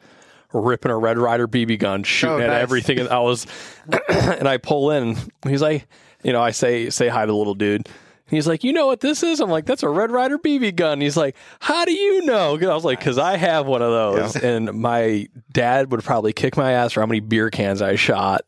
[0.52, 3.00] ripping a Red Ryder BB gun, shooting Oh, at everything.
[3.00, 3.44] And I was,
[4.08, 5.16] and I pull in.
[5.48, 5.88] He's like,
[6.22, 7.88] you know, I say say hi to the little dude.
[8.26, 9.40] He's like, you know what this is?
[9.40, 11.00] I'm like, that's a Red Ryder BB gun.
[11.00, 12.56] He's like, how do you know?
[12.56, 16.56] I was like, because I have one of those, and my dad would probably kick
[16.56, 18.42] my ass for how many beer cans I shot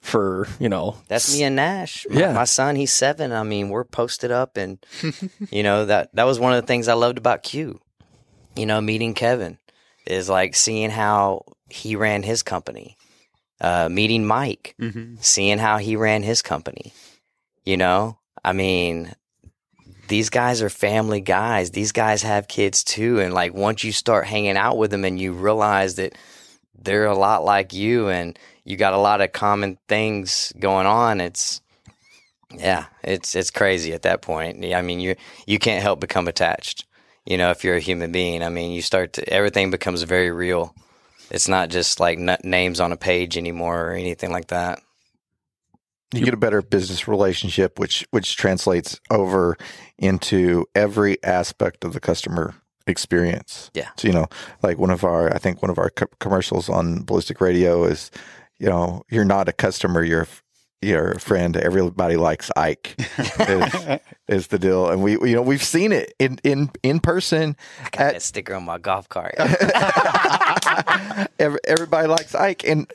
[0.00, 2.06] for, you know, That's me and Nash.
[2.08, 2.32] My, Yeah.
[2.32, 3.32] my son, he's seven.
[3.32, 4.78] I mean, we're posted up, and
[5.50, 7.80] you know that that was one of the things I loved about Q.
[8.56, 9.58] You know, meeting Kevin
[10.06, 12.96] is like seeing how he ran his company.
[13.60, 15.16] Uh, meeting Mike, Mm-hmm.
[15.20, 16.92] seeing how he ran his company.
[17.64, 18.17] You know,
[18.48, 19.12] I mean,
[20.08, 21.72] these guys are family guys.
[21.72, 25.20] These guys have kids too, and like once you start hanging out with them, and
[25.20, 26.16] you realize that
[26.74, 31.20] they're a lot like you, and you got a lot of common things going on.
[31.20, 31.60] It's
[32.56, 34.64] yeah, it's it's crazy at that point.
[34.64, 35.14] I mean, you
[35.46, 36.86] you can't help become attached.
[37.26, 40.30] You know, if you're a human being, I mean, you start to everything becomes very
[40.30, 40.74] real.
[41.30, 44.80] It's not just like n- names on a page anymore or anything like that.
[46.12, 49.56] You get a better business relationship, which which translates over
[49.98, 52.54] into every aspect of the customer
[52.86, 53.70] experience.
[53.74, 53.88] Yeah.
[53.96, 54.26] So you know,
[54.62, 58.10] like one of our, I think one of our co- commercials on Ballistic Radio is,
[58.58, 60.26] you know, you're not a customer, you're
[60.80, 61.56] you're a friend.
[61.56, 62.94] Everybody likes Ike.
[63.40, 67.56] is, is the deal, and we, you know we've seen it in in in person.
[67.84, 69.34] I got At- that sticker on my golf cart.
[71.38, 72.90] Everybody likes Ike, and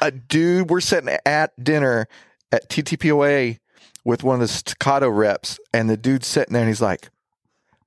[0.00, 2.08] a dude, we're sitting at dinner
[2.52, 3.58] at TTPOA
[4.04, 7.08] with one of the staccato reps, and the dude's sitting there, and he's like,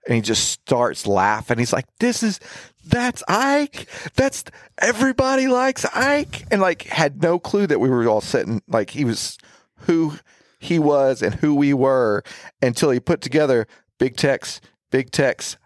[0.05, 1.57] and he just starts laughing.
[1.57, 2.39] He's like, "This is
[2.85, 3.87] that's Ike.
[4.15, 4.43] That's
[4.79, 9.05] everybody likes Ike," and like had no clue that we were all sitting like he
[9.05, 9.37] was
[9.81, 10.13] who
[10.59, 12.23] he was and who we were
[12.61, 13.67] until he put together
[13.99, 15.57] Big Tex, Big Tex.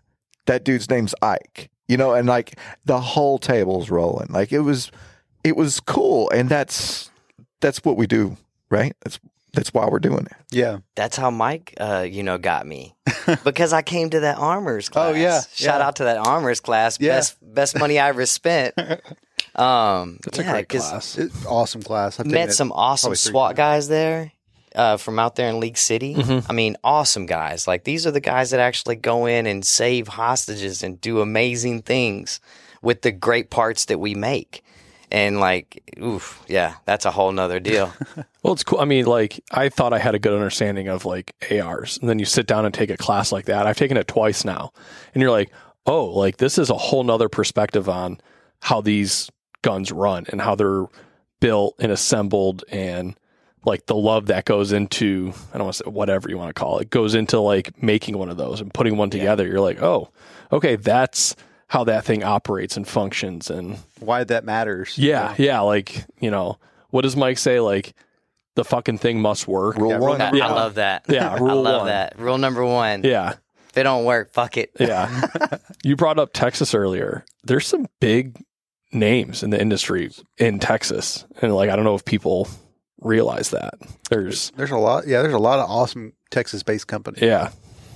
[0.45, 4.29] That dude's name's Ike, you know, and like the whole table's rolling.
[4.31, 4.91] Like it was,
[5.43, 7.11] it was cool, and that's
[7.61, 8.37] that's what we do,
[8.69, 8.95] right?
[9.01, 9.19] That's
[9.53, 10.37] that's why we're doing it.
[10.51, 10.79] Yeah.
[10.95, 12.95] That's how Mike, uh, you know, got me
[13.43, 15.13] because I came to that armors class.
[15.13, 15.87] Oh, yeah, shout yeah.
[15.87, 16.99] out to that armors class.
[16.99, 17.15] Yeah.
[17.15, 18.75] Best best money I ever spent.
[19.55, 21.17] Um, That's a great class.
[21.17, 22.17] It's awesome class.
[22.19, 23.57] I've met some awesome SWAT times.
[23.57, 24.31] guys there
[24.75, 26.15] uh, from out there in League City.
[26.47, 27.67] I mean, awesome guys.
[27.67, 31.81] Like these are the guys that actually go in and save hostages and do amazing
[31.81, 32.39] things
[32.81, 34.63] with the great parts that we make.
[35.11, 37.93] And like, oof, yeah, that's a whole nother deal.
[38.41, 38.79] Well, it's cool.
[38.79, 42.19] I mean, like I thought I had a good understanding of like ARs, and then
[42.19, 43.67] you sit down and take a class like that.
[43.67, 44.71] I've taken it twice now,
[45.13, 45.51] and you're like,
[45.85, 48.21] oh, like this is a whole nother perspective on
[48.61, 49.29] how these
[49.61, 50.85] guns run and how they're
[51.41, 53.13] built and assembled, and
[53.65, 56.57] like the love that goes into I don't want to say whatever you want to
[56.57, 59.45] call it goes into like making one of those and putting one together.
[59.45, 60.11] You're like, oh,
[60.53, 61.35] okay, that's
[61.69, 64.97] how that thing operates and functions, and Why that matters.
[64.97, 67.59] yeah, yeah, like you know, what does Mike say?
[67.61, 67.93] Like
[68.55, 69.77] the fucking thing must work.
[69.77, 70.17] Rule Yeah, one.
[70.17, 70.47] That- Yeah.
[70.47, 71.05] I love that.
[71.07, 71.87] Yeah, I rule love one.
[71.87, 72.19] that.
[72.19, 73.03] Rule number one.
[73.03, 73.35] Yeah,
[73.69, 74.71] If it don't work, fuck it.
[74.79, 75.29] yeah.
[75.83, 77.23] you brought up Texas earlier.
[77.43, 78.43] There's some big
[78.91, 82.47] names in the industry in Texas, and like I don't know if people
[82.99, 83.75] realize that.
[84.09, 85.07] There's There's a lot.
[85.07, 87.21] Yeah, there's a lot of awesome Texas-based companies.
[87.21, 87.51] yeah,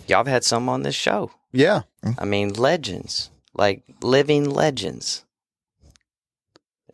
[0.07, 1.31] Y'all have had some on this show.
[1.51, 1.81] Yeah.
[2.17, 5.23] I mean, legends, like living legends.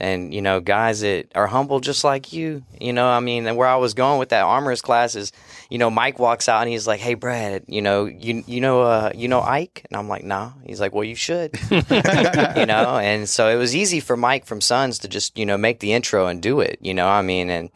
[0.01, 3.57] And, you know, guys that are humble just like you, you know, I mean, and
[3.57, 5.33] where I was going with that armorers class is,
[5.69, 8.81] you know, Mike walks out and he's like, Hey, Brad, you know, you, you know,
[8.81, 9.85] uh, you know, Ike?
[9.89, 10.51] And I'm like, nah.
[10.65, 12.97] He's like, well, you should, you know?
[12.97, 15.91] And so it was easy for Mike from Sons to just, you know, make the
[15.91, 17.69] intro and do it, you know, I mean, and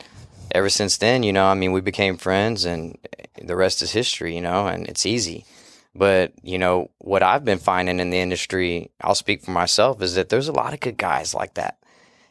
[0.53, 2.97] ever since then, you know, I mean, we became friends and
[3.41, 5.45] the rest is history, you know, and it's easy.
[5.95, 10.15] But, you know, what I've been finding in the industry, I'll speak for myself, is
[10.15, 11.77] that there's a lot of good guys like that.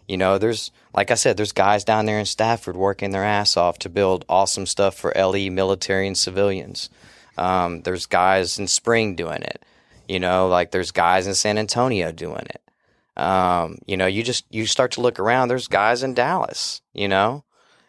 [0.09, 3.57] You know, there's, like I said, there's guys down there in Stafford working their ass
[3.57, 6.91] off to build awesome stuff for LE military and civilians.
[7.39, 9.65] Um, there's guys in Spring doing it.
[10.09, 12.61] You know, like there's guys in San Antonio doing it.
[13.17, 17.09] Um, you know, you just, you start to look around, there's guys in Dallas, you
[17.09, 17.45] know?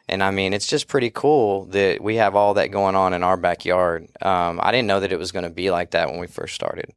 [0.09, 3.23] And I mean, it's just pretty cool that we have all that going on in
[3.23, 4.07] our backyard.
[4.21, 6.55] Um, I didn't know that it was going to be like that when we first
[6.55, 6.93] started.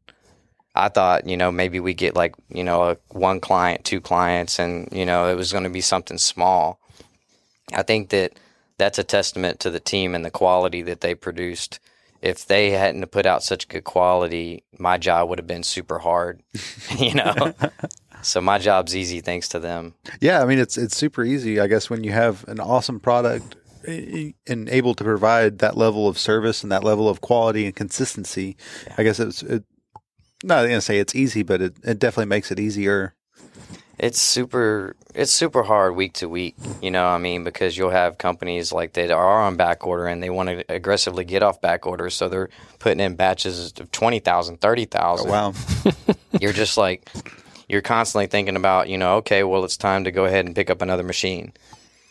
[0.75, 4.59] I thought, you know, maybe we get like, you know, a, one client, two clients,
[4.59, 6.81] and, you know, it was going to be something small.
[7.73, 8.33] I think that
[8.77, 11.81] that's a testament to the team and the quality that they produced.
[12.21, 16.43] If they hadn't put out such good quality, my job would have been super hard,
[16.99, 17.55] you know?
[18.23, 19.95] so my job's easy thanks to them.
[20.21, 23.57] Yeah, I mean it's it's super easy, I guess, when you have an awesome product
[23.87, 27.75] eh, and able to provide that level of service and that level of quality and
[27.77, 28.57] consistency.
[28.99, 29.65] I guess it's it,
[30.45, 33.15] not going to say it's easy, but it, it definitely makes it easier.
[33.99, 38.19] it's super it's super hard week to week you know i mean because you'll have
[38.19, 41.87] companies like that are on back order and they want to aggressively get off back
[41.87, 45.55] order so they're putting in batches of 20,000 30,000 Wow.
[46.41, 47.09] you're just like
[47.69, 50.71] you're constantly thinking about you know okay well it's time to go ahead and pick
[50.71, 51.53] up another machine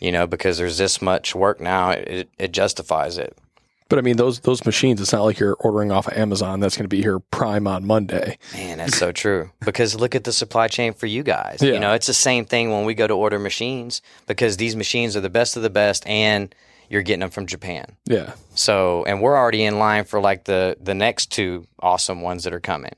[0.00, 3.36] you know because there's this much work now it, it justifies it
[3.88, 5.00] but I mean those those machines.
[5.00, 6.58] It's not like you're ordering off of Amazon.
[6.58, 8.36] That's going to be here prime on Monday.
[8.52, 9.50] Man, that's so true.
[9.64, 11.58] Because look at the supply chain for you guys.
[11.62, 11.74] Yeah.
[11.74, 15.16] You know, it's the same thing when we go to order machines because these machines
[15.16, 16.52] are the best of the best and
[16.88, 17.96] you're getting them from Japan.
[18.06, 22.44] Yeah, So, and we're already in line for like the the next two awesome ones
[22.44, 22.94] that are coming.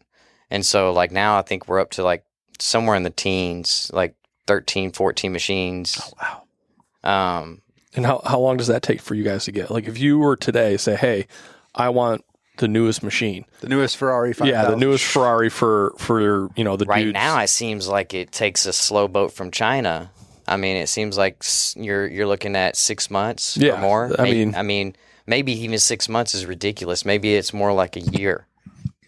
[0.51, 2.25] And so like now I think we're up to like
[2.59, 4.14] somewhere in the teens, like
[4.47, 6.01] 13, 14 machines.
[6.21, 6.42] wow.
[7.05, 7.62] Um
[7.94, 9.71] and how how long does that take for you guys to get?
[9.71, 11.27] Like if you were today, say, hey,
[11.75, 12.25] I want
[12.59, 13.44] the newest machine.
[13.61, 14.53] The newest Ferrari 5000.
[14.53, 17.14] Yeah, the newest Ferrari for for you know the right dudes.
[17.14, 20.11] now it seems like it takes a slow boat from China.
[20.47, 21.42] I mean, it seems like
[21.77, 24.12] you're you're looking at six months Yeah, or more.
[24.18, 27.05] I May- mean- I mean, maybe even six months is ridiculous.
[27.05, 28.47] Maybe it's more like a year,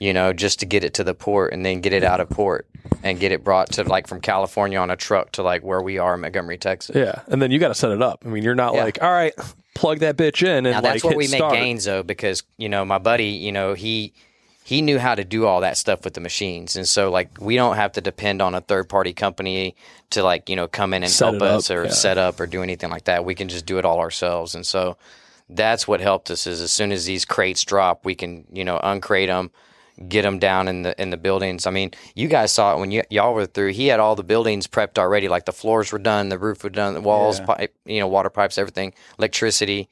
[0.01, 2.29] you know, just to get it to the port and then get it out of
[2.29, 2.67] port
[3.05, 5.99] and get it brought to like from California on a truck to like where we
[5.99, 6.97] are in Montgomery, Texas.
[6.97, 8.23] Yeah, and then you got to set it up.
[8.25, 8.85] I mean, you're not Yeah.
[8.85, 9.35] like, all right,
[9.75, 11.53] plug that bitch in and Now like that's where hit we make start.
[11.55, 14.13] gains though, because you know my buddy, you know he
[14.65, 17.57] he knew how to do all that stuff with the machines, and so like we
[17.57, 19.75] don't have to depend on a third party company
[20.11, 21.91] to like you know come in and Set help us up, or yeah.
[21.91, 23.25] set up or do anything like that.
[23.25, 24.97] We can just do it all ourselves, and so
[25.49, 26.47] that's what helped us.
[26.47, 29.51] Is as soon as these crates drop, we can you know uncrate them.
[30.09, 31.67] Get them down in the in the buildings.
[31.67, 33.73] I mean, you guys saw it when y- y'all were through.
[33.73, 35.29] He had all the buildings prepped already.
[35.29, 37.45] Like the floors were done, the roof was done, the walls, Yeah.
[37.47, 39.89] pipe, you know, water pipes, everything, electricity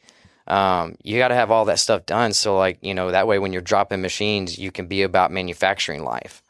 [0.47, 2.33] um, you got to have all that stuff done.
[2.33, 6.05] So, like, you know, that way when you're dropping machines, you can be about manufacturing
[6.05, 6.43] life.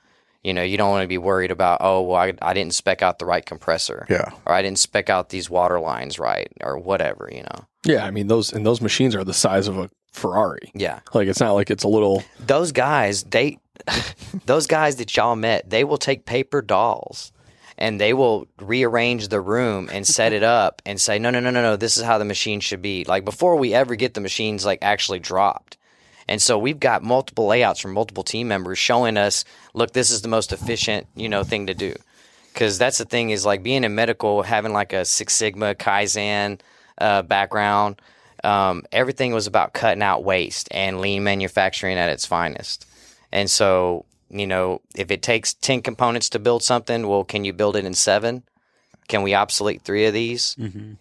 [0.45, 3.03] You know, you don't want to be worried about, oh, well, I, I didn't spec
[3.03, 4.07] out the right compressor.
[4.09, 4.31] Yeah.
[4.47, 7.67] Or I didn't spec out these water lines right or whatever, you know.
[7.85, 10.71] Yeah, I mean those and those machines are the size of a Ferrari.
[10.75, 11.01] Yeah.
[11.15, 12.25] Like it's not like it's a little.
[12.45, 13.59] Those guys, they,
[14.47, 17.33] those guys that y'all met, they will take paper dolls
[17.77, 21.51] and they will rearrange the room and set it up and say, no, no, no,
[21.51, 23.05] no, no, this is how the machine should be.
[23.05, 25.77] Like before we ever get the machines like actually dropped.
[26.27, 29.45] And so we've got multiple layouts from multiple team members showing us,
[29.75, 31.95] look, this is the most efficient, you know, thing to do.
[32.53, 36.61] because that's the thing is like being in medical, having like a Six Sigma Kaizen
[36.99, 38.03] uh, background.
[38.45, 42.87] Um, everything was about cutting out waste and lean manufacturing at its finest.
[43.33, 47.53] And so, you know, if it takes 10 components to build something, well, can you
[47.53, 48.43] build it in seven?
[49.09, 50.55] Can we obsolete three of these?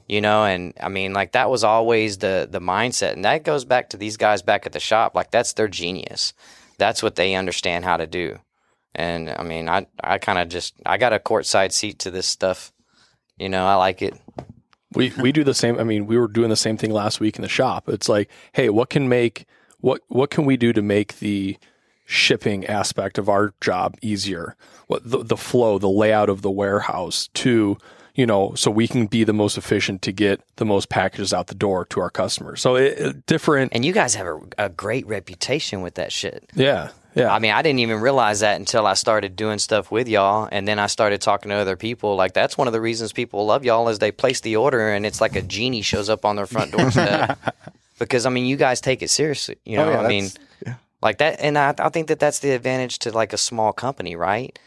[0.07, 3.65] You know, and I mean, like that was always the the mindset, and that goes
[3.65, 5.13] back to these guys back at the shop.
[5.13, 6.33] Like that's their genius.
[6.77, 8.39] That's what they understand how to do.
[8.95, 12.27] And I mean, I I kind of just I got a courtside seat to this
[12.27, 12.71] stuff.
[13.37, 14.13] You know, I like it.
[14.97, 15.79] We we do the same.
[15.79, 17.87] I mean, we were doing the same thing last week in the shop.
[17.89, 19.45] It's like, hey, what can make
[19.79, 21.57] what what can we do to make the
[22.05, 24.55] shipping aspect of our job easier?
[24.87, 27.77] What the, the flow, the layout of the warehouse to
[28.15, 31.45] you know, so we can be the most efficient to get the most packages out
[31.47, 32.59] the door to our customers.
[32.61, 36.49] So it, it- different, And you guys have a, a great reputation with that shit.
[36.55, 37.33] yeah, yeah.
[37.33, 40.67] I mean, I didn't even realize that until I started doing stuff with y'all, and
[40.67, 42.15] then I started talking to other people.
[42.15, 45.05] Like that's one of the reasons people love y'all is they place the order, and
[45.05, 47.39] it's like a genie shows up on their front doorstep.
[47.99, 49.57] because I mean, you guys take it seriously.
[49.65, 50.29] You know, yeah, I mean,
[50.65, 50.75] yeah.
[51.01, 54.15] like that, and I, I think that that's the advantage to like a small company,
[54.15, 54.57] right?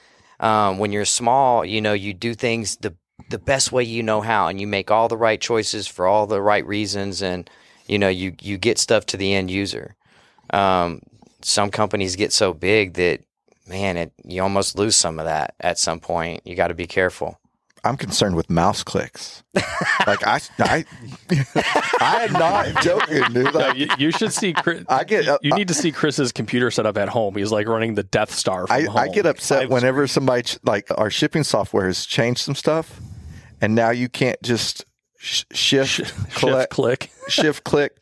[0.41, 2.95] Um, when you're small, you know, you do things the
[3.29, 6.27] the best way you know how, and you make all the right choices for all
[6.27, 7.49] the right reasons, and
[7.87, 9.95] you know, you you get stuff to the end user.
[10.53, 11.01] Um,
[11.43, 13.21] some companies get so big that
[13.67, 16.43] man, it you almost lose some of that at some point.
[16.47, 17.39] You got to be careful.
[17.83, 19.43] I'm concerned with mouse clicks.
[20.07, 20.85] like I, I,
[22.01, 23.55] I am not joking, dude.
[23.55, 24.85] No, you, you should see Chris.
[24.89, 27.37] I get- uh, You need to see Chris's computer set up at home.
[27.37, 28.97] He's like running the Death Star from I, home.
[28.99, 33.01] I get upset I've- whenever somebody ch- like our shipping software has changed some stuff,
[33.63, 34.85] and now you can't just
[35.17, 37.11] sh- shift, Shift collect, click.
[37.29, 37.97] shift click,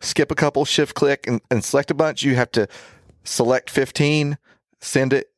[0.00, 2.22] skip a couple, shift click, and, and select a bunch.
[2.22, 2.66] You have to
[3.24, 4.38] select 15,
[4.80, 5.30] send it,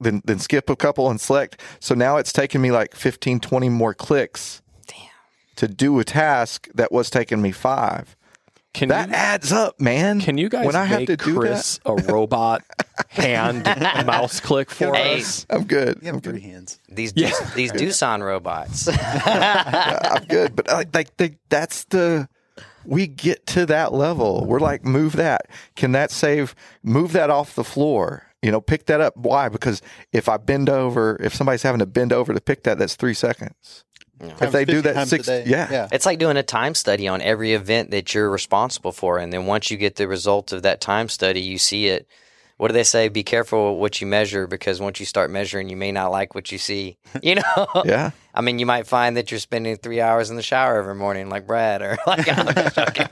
[0.00, 1.60] then then skip a couple and select.
[1.78, 4.96] So now it's taking me like 15, 20 more clicks Damn.
[5.56, 8.16] to do a task that was taking me five.
[8.72, 10.20] Can That you, adds up, man.
[10.20, 12.62] can you guys when I have make to do Chris a robot
[13.08, 13.64] hand
[14.06, 15.18] mouse click for Hey.
[15.22, 15.44] us?
[15.50, 15.98] I'm good.
[16.02, 16.78] You have three hands.
[16.88, 17.32] These Yeah.
[17.56, 18.88] these Doosan robots.
[19.26, 20.54] I'm good.
[20.54, 22.28] But like, like they, that's the
[22.84, 24.44] we get to that level.
[24.46, 25.42] We're like, move that.
[25.76, 26.54] Can that save?
[26.82, 28.26] Move that off the floor.
[28.42, 29.16] You know, pick that up.
[29.16, 29.48] Why?
[29.48, 32.96] Because if I bend over, if somebody's having to bend over to pick that, that's
[32.96, 33.84] three seconds.
[34.40, 35.88] If they do that six, yeah, yeah.
[35.92, 39.18] It's like doing a time study on every event that you're responsible for.
[39.18, 42.06] And then once you get the result of that time study, you see it.
[42.60, 43.08] What do they say?
[43.08, 46.52] Be careful what you measure because once you start measuring, you may not like what
[46.52, 46.98] you see.
[47.22, 47.66] You know?
[47.86, 48.10] yeah.
[48.34, 51.30] I mean, you might find that you're spending three hours in the shower every morning,
[51.30, 53.06] like Brad, or like, I'm joking.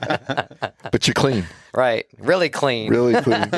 [0.91, 2.05] But you're clean, right?
[2.19, 2.91] Really clean.
[2.91, 3.51] really clean.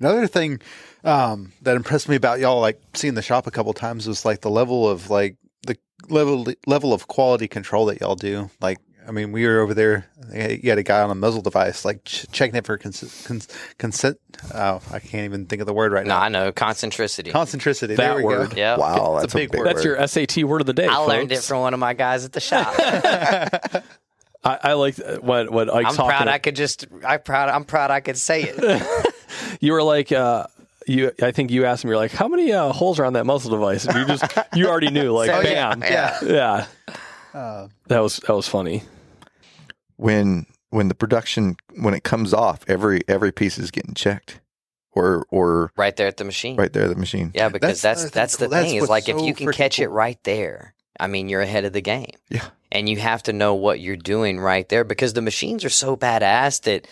[0.00, 0.60] Another thing
[1.04, 4.40] um, that impressed me about y'all, like seeing the shop a couple times, was like
[4.40, 5.36] the level of like
[5.66, 5.76] the
[6.08, 8.50] level level of quality control that y'all do.
[8.60, 8.78] Like,
[9.08, 10.06] I mean, we were over there.
[10.34, 13.48] You had a guy on a muzzle device, like ch- checking it for cons- cons-
[13.78, 14.18] consent.
[14.54, 16.14] Oh, I can't even think of the word right now.
[16.16, 16.24] No, now.
[16.24, 17.30] I know concentricity.
[17.32, 17.88] Concentricity.
[17.88, 18.50] That there we word.
[18.50, 18.56] go.
[18.56, 18.76] yeah.
[18.76, 19.66] Wow, It's a that's a big big, word.
[19.68, 20.86] That's your SAT word of the day.
[20.86, 22.74] I learned it from one of my guys at the shop.
[24.44, 26.10] I, I like what what Ike's I'm talking.
[26.10, 26.86] proud I could just.
[27.04, 27.48] I proud.
[27.48, 29.14] I'm proud I could say it.
[29.60, 30.46] you were like, uh,
[30.86, 31.12] you.
[31.22, 31.88] I think you asked me.
[31.90, 33.84] You're like, how many uh, holes are on that muzzle device?
[33.86, 35.12] And you just you already knew.
[35.12, 36.18] Like, Oh, bam, yeah.
[36.22, 36.66] yeah.
[37.34, 38.84] Uh, That was that was funny.
[39.98, 44.40] When when the production when it comes off, every every piece is getting checked,
[44.92, 46.56] or or right there at the machine.
[46.56, 47.32] right there at the machine.
[47.34, 48.62] Yeah, because That's that's the that's, thing the cool.
[48.62, 51.42] That's is what's like if you can freaking catch it right there, I mean you're
[51.42, 52.12] ahead of the game.
[52.30, 52.46] Yeah.
[52.70, 55.96] And you have to know what you're doing right there because the machines are so
[55.96, 56.86] badass that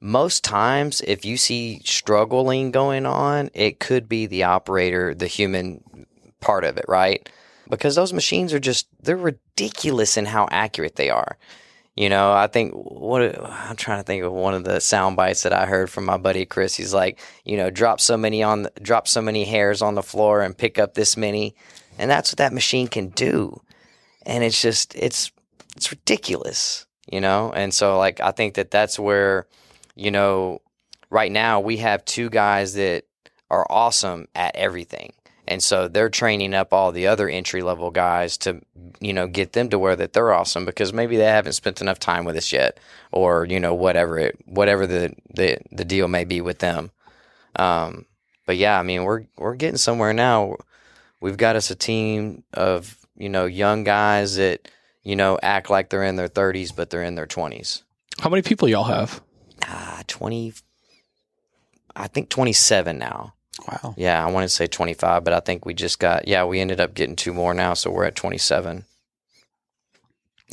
[0.00, 6.06] most times if you see struggling going on, it could be the operator, the human
[6.40, 7.28] part of it, right?
[7.70, 11.38] Because those machines are just they're ridiculous in how accurate they are.
[11.94, 15.42] You know, I think what I'm trying to think of one of the sound bites
[15.42, 16.74] that I heard from my buddy Chris.
[16.74, 20.40] He's like, you know, drop so many on, drop so many hairs on the floor
[20.40, 21.54] and pick up this many,
[21.98, 23.60] and that's what that machine can do.
[24.24, 25.32] And it's just, it's,
[25.76, 27.52] it's ridiculous, you know.
[27.52, 29.46] And so, like, I think that that's where,
[29.94, 30.62] you know,
[31.10, 33.04] right now we have two guys that
[33.50, 35.12] are awesome at everything.
[35.52, 38.62] And so they're training up all the other entry level guys to,
[39.00, 41.98] you know, get them to where that they're awesome because maybe they haven't spent enough
[41.98, 42.80] time with us yet,
[43.10, 46.90] or you know, whatever it, whatever the the, the deal may be with them.
[47.56, 48.06] Um,
[48.46, 50.56] but yeah, I mean, we're we're getting somewhere now.
[51.20, 54.70] We've got us a team of you know young guys that
[55.02, 57.82] you know act like they're in their 30s, but they're in their 20s.
[58.20, 59.20] How many people y'all have?
[59.66, 60.54] Ah, 20.
[61.94, 63.34] I think 27 now.
[63.68, 63.94] Wow.
[63.96, 66.80] Yeah, I wanted to say 25, but I think we just got, yeah, we ended
[66.80, 67.74] up getting two more now.
[67.74, 68.84] So we're at 27.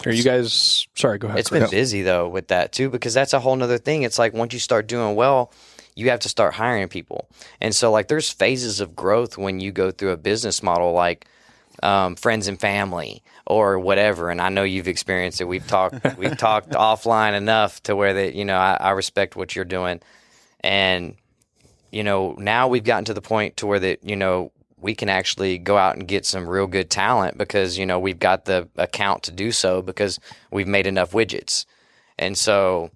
[0.05, 0.87] Are you guys?
[0.95, 1.39] Sorry, go ahead.
[1.39, 4.03] It's been busy though with that too, because that's a whole nother thing.
[4.03, 5.51] It's like once you start doing well,
[5.95, 7.27] you have to start hiring people.
[7.59, 11.25] And so like there's phases of growth when you go through a business model like
[11.83, 14.29] um, friends and family or whatever.
[14.29, 15.45] And I know you've experienced it.
[15.45, 19.55] We've talked we've talked offline enough to where that, you know, I, I respect what
[19.55, 19.99] you're doing.
[20.61, 21.15] And,
[21.91, 25.09] you know, now we've gotten to the point to where that, you know, we can
[25.09, 28.69] actually go out and get some real good talent because, you know, we've got the
[28.77, 30.19] account to do so because
[30.51, 31.65] we've made enough widgets.
[32.17, 32.91] And so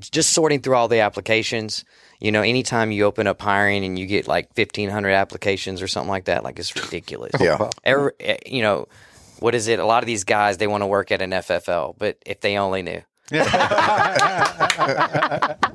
[0.00, 1.84] just sorting through all the applications,
[2.20, 6.10] you know, anytime you open up hiring and you get like 1500 applications or something
[6.10, 7.32] like that, like it's ridiculous.
[7.40, 7.70] Yeah.
[7.84, 8.88] Every, eh, you know,
[9.38, 9.78] what is it?
[9.78, 12.58] A lot of these guys, they want to work at an FFL, but if they
[12.58, 13.02] only knew.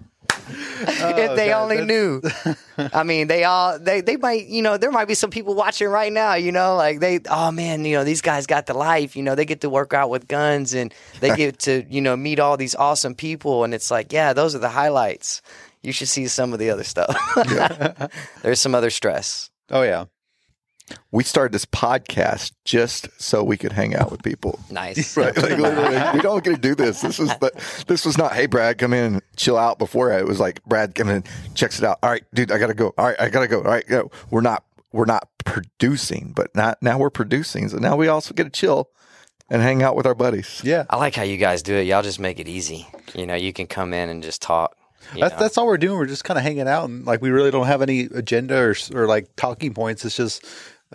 [0.77, 2.21] Oh, if they only knew.
[2.77, 5.87] I mean, they all they they might you know there might be some people watching
[5.87, 6.35] right now.
[6.35, 9.15] You know, like they oh man, you know these guys got the life.
[9.15, 12.15] You know, they get to work out with guns and they get to you know
[12.15, 13.63] meet all these awesome people.
[13.63, 15.41] And it's like, yeah, those are the highlights.
[15.81, 17.15] You should see some of the other stuff.
[18.41, 19.51] There's some other stress.
[19.69, 20.05] Oh yeah.
[21.11, 24.59] We started this podcast just so we could hang out with people.
[24.69, 25.17] Nice.
[25.17, 25.35] Right.
[25.35, 27.01] Like literally, we don't get to do this.
[27.01, 27.51] This is the,
[27.87, 31.09] this was not, hey Brad, come in chill out before it was like Brad come
[31.09, 31.23] in,
[31.55, 31.97] checks it out.
[32.03, 32.93] All right, dude, I gotta go.
[32.97, 33.57] All right, I gotta go.
[33.59, 34.11] All right, go.
[34.29, 37.69] We're not we're not producing, but not now we're producing.
[37.69, 38.89] So now we also get to chill
[39.49, 40.61] and hang out with our buddies.
[40.63, 40.85] Yeah.
[40.89, 41.83] I like how you guys do it.
[41.87, 42.87] Y'all just make it easy.
[43.13, 44.75] You know, you can come in and just talk.
[45.13, 45.39] you That's know.
[45.39, 45.97] that's all we're doing.
[45.97, 48.75] We're just kind of hanging out, and like we really don't have any agenda or
[48.93, 50.03] or like talking points.
[50.05, 50.45] It's just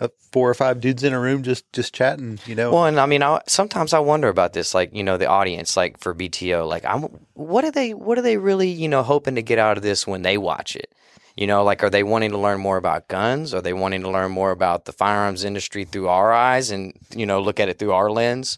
[0.01, 2.39] uh, four or five dudes in a room just just chatting.
[2.47, 2.71] You know.
[2.73, 5.77] Well, and I mean, I, sometimes I wonder about this, like you know, the audience,
[5.77, 7.03] like for BTO, like I'm,
[7.35, 10.07] what are they, what are they really, you know, hoping to get out of this
[10.07, 10.91] when they watch it?
[11.37, 13.53] You know, like are they wanting to learn more about guns?
[13.53, 17.25] Are they wanting to learn more about the firearms industry through our eyes and you
[17.25, 18.57] know look at it through our lens?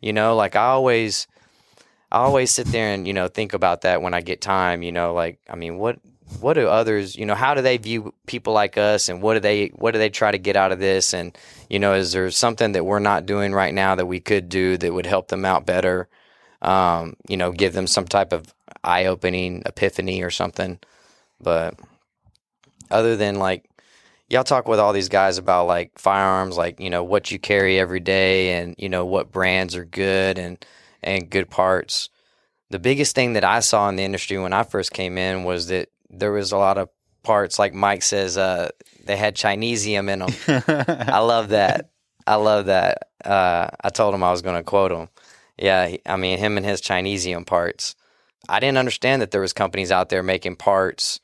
[0.00, 1.26] You know, like I always,
[2.12, 4.82] I always sit there and you know think about that when I get time.
[4.82, 5.98] You know, like I mean, what
[6.40, 9.40] what do others, you know, how do they view people like us, and what do
[9.40, 11.12] they what do they try to get out of this?
[11.12, 11.36] And
[11.68, 14.76] you know, is there something that we're not doing right now that we could do
[14.78, 16.08] that would help them out better?
[16.62, 20.78] Um, you know, give them some type of eye opening epiphany or something.
[21.40, 21.78] But
[22.90, 23.68] other than like
[24.28, 27.78] y'all talk with all these guys about like firearms, like you know what you carry
[27.78, 30.64] every day, and you know what brands are good and
[31.02, 32.08] and good parts.
[32.70, 35.68] The biggest thing that I saw in the industry when I first came in was
[35.68, 36.88] that there was a lot of
[37.22, 38.68] parts, like Mike says, uh,
[39.04, 41.04] they had Chinesium in them.
[41.08, 41.90] I love that.
[42.26, 43.08] I love that.
[43.24, 45.08] Uh, I told him I was going to quote him.
[45.58, 47.94] Yeah, I mean him and his Chinesium parts.
[48.48, 51.20] I didn't understand that there was companies out there making parts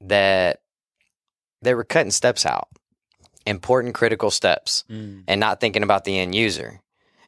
[0.00, 0.60] that
[1.62, 2.68] they were cutting steps out,
[3.46, 5.24] important critical steps, Mm.
[5.28, 6.80] and not thinking about the end user.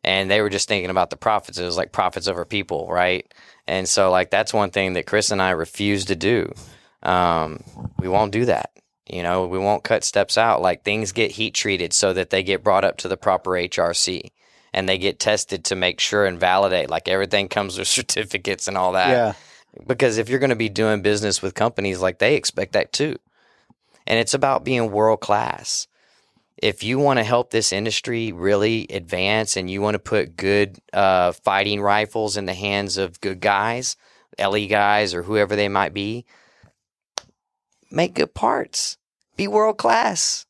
[0.05, 1.59] And they were just thinking about the profits.
[1.59, 3.32] It was like profits over people, right?
[3.66, 6.52] And so, like, that's one thing that Chris and I refuse to do.
[7.02, 7.62] Um,
[7.98, 8.70] we won't do that.
[9.08, 10.62] You know, we won't cut steps out.
[10.62, 14.30] Like, things get heat treated so that they get brought up to the proper HRC
[14.72, 16.90] and they get tested to make sure and validate.
[16.90, 19.32] Like, everything comes with certificates and all that yeah.
[19.86, 23.16] because if you're going to be doing business with companies like they expect that too
[24.06, 25.86] and it's about being world class
[26.62, 30.78] if you want to help this industry really advance and you want to put good
[30.92, 33.96] uh, fighting rifles in the hands of good guys
[34.38, 36.24] le guys or whoever they might be
[37.90, 38.96] make good parts
[39.36, 40.46] be world class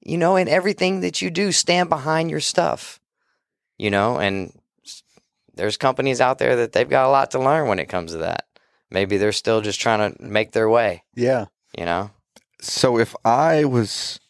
[0.00, 3.00] you know in everything that you do stand behind your stuff
[3.78, 4.52] you know and
[5.56, 8.18] there's companies out there that they've got a lot to learn when it comes to
[8.18, 8.44] that.
[8.90, 11.46] Maybe they're still just trying to make their way, Yeah.
[11.76, 12.10] you know?
[12.60, 14.20] So if I was,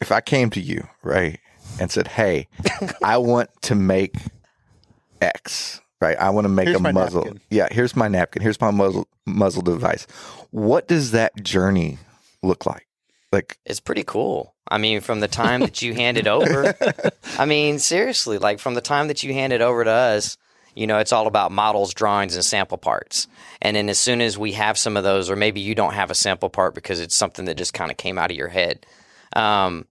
[0.00, 1.38] if I came to you, right,
[1.80, 2.48] and said, hey,
[3.02, 4.14] I want to make
[5.20, 6.16] X, right?
[6.18, 7.24] I want to make Here's a muzzle.
[7.24, 7.40] napkin.
[7.50, 8.42] Yeah, here's my napkin.
[8.42, 10.06] Here's my muzzle muzzle device.
[10.50, 11.98] What does that journey
[12.42, 12.86] look like?
[13.32, 14.54] Like, It's pretty cool.
[14.68, 16.74] I mean, from the time that you hand it over,
[17.38, 20.36] I mean, seriously, like from the time that you hand it over to us,
[20.74, 23.26] you know, it's all about models, drawings, and sample parts.
[23.62, 26.10] And then as soon as we have some of those, or maybe you don't have
[26.10, 28.84] a sample part because it's something that just kind of came out of your head,
[29.36, 29.86] um,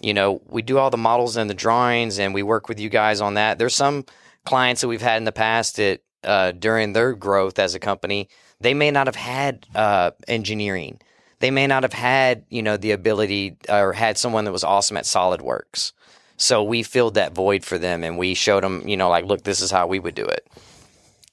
[0.00, 2.88] you know, we do all the models and the drawings, and we work with you
[2.88, 3.58] guys on that.
[3.58, 4.04] There's some
[4.44, 8.28] clients that we've had in the past that uh, during their growth as a company,
[8.60, 11.00] they may not have had uh, engineering.
[11.40, 14.96] They may not have had, you know, the ability or had someone that was awesome
[14.96, 15.92] at SolidWorks.
[16.38, 19.42] So we filled that void for them, and we showed them, you know, like, look,
[19.42, 20.46] this is how we would do it.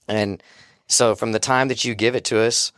[0.08, 0.44] And
[0.88, 2.72] so from the time that you give it to us,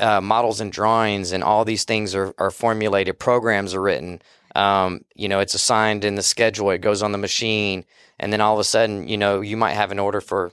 [0.00, 4.22] uh, models and drawings and all these things are, are formulated, programs are written.
[4.54, 7.84] Um, you know, it's assigned in the schedule, it goes on the machine,
[8.18, 10.52] and then all of a sudden, you know, you might have an order for,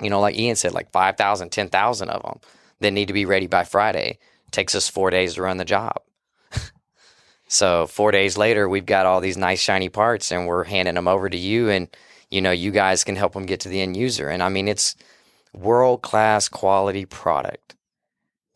[0.00, 2.40] you know, like Ian said, like 5,000, 10,000 of them
[2.80, 4.18] that need to be ready by Friday.
[4.50, 6.00] takes us four days to run the job.
[7.48, 11.08] so four days later, we've got all these nice shiny parts and we're handing them
[11.08, 11.88] over to you and,
[12.30, 14.28] you know, you guys can help them get to the end user.
[14.28, 14.96] And I mean, it's
[15.52, 17.74] world class quality product.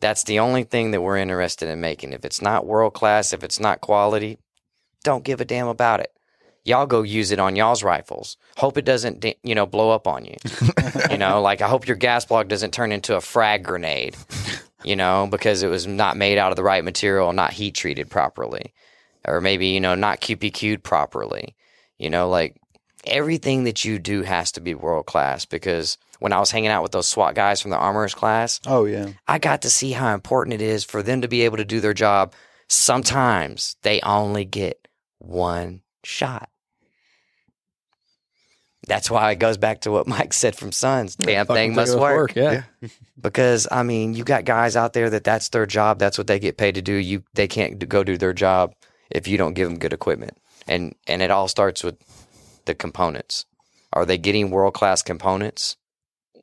[0.01, 2.13] That's the only thing that we're interested in making.
[2.13, 4.37] If it's not world class, if it's not quality,
[5.03, 6.13] don't give a damn about it.
[6.63, 8.37] Y'all go use it on y'all's rifles.
[8.57, 10.35] Hope it doesn't, you know, blow up on you.
[11.09, 14.15] you know, like I hope your gas block doesn't turn into a frag grenade,
[14.83, 18.09] you know, because it was not made out of the right material, not heat treated
[18.09, 18.73] properly,
[19.25, 21.55] or maybe, you know, not QPQ'd properly.
[21.97, 22.55] You know, like
[23.05, 26.83] everything that you do has to be world class because when I was hanging out
[26.83, 29.09] with those SWAT guys from the armorers class, Oh yeah.
[29.27, 31.79] I got to see how important it is for them to be able to do
[31.79, 32.33] their job.
[32.67, 36.49] Sometimes they only get one shot.
[38.87, 41.15] That's why it goes back to what Mike said from Sons.
[41.15, 42.35] Damn Fucking thing must it work.
[42.35, 42.63] Yeah.
[43.21, 45.99] Because I mean, you got guys out there that that's their job.
[45.99, 46.93] That's what they get paid to do.
[46.93, 48.73] You they can't go do their job
[49.11, 50.37] if you don't give them good equipment.
[50.67, 51.97] And and it all starts with
[52.63, 53.45] the components.
[53.91, 55.75] Are they getting world class components?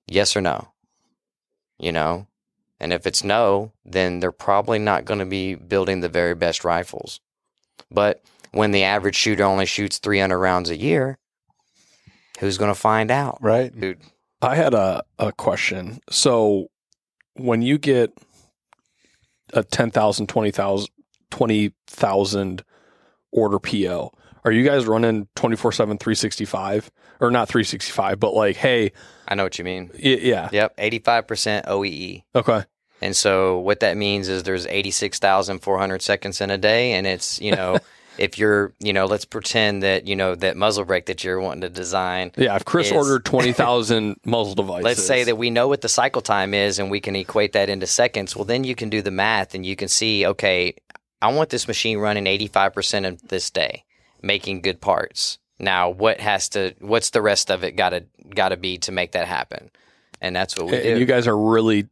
[0.08, 0.68] Yes or no?
[1.78, 2.26] You know,
[2.80, 6.64] and if it's no, then they're probably not going to be building the very best
[6.64, 7.20] rifles.
[7.90, 11.18] But when the average shooter only shoots 300 rounds a year,
[12.38, 13.38] who's going to find out?
[13.40, 13.78] Right.
[13.78, 14.00] Dude,
[14.42, 16.00] I had a, a question.
[16.10, 16.68] So
[17.34, 18.12] when you get
[19.52, 20.88] a 10,000, 20,000,
[21.30, 22.64] 20,000
[23.32, 24.12] order PO,
[24.44, 26.90] are you guys running 24 7, 365?
[27.20, 28.92] Or not 365, but like, hey,
[29.28, 29.90] I know what you mean.
[29.94, 30.48] y- yeah.
[30.52, 32.22] Yep, 85% OEE.
[32.34, 32.64] Okay.
[33.02, 37.52] And so what that means is there's 86,400 seconds in a day and it's, you
[37.52, 37.78] know,
[38.18, 41.60] if you're, you know, let's pretend that, you know, that muzzle brake that you're wanting
[41.62, 42.56] to design, Yeah.
[42.56, 44.84] If Chris Is- ordered 20,000 muzzle devices.
[44.84, 47.68] let's say that we know what the cycle time is and we can equate that
[47.68, 50.74] into seconds, well then you can do the math and you can see, okay,
[51.20, 53.84] I want this machine running 85% of this day,
[54.22, 55.38] making good parts.
[55.58, 58.04] Now, what has to what's the rest of it got to
[58.34, 59.70] got to be to make that happen?
[60.20, 60.98] And that's what we and do.
[60.98, 61.88] you guys are really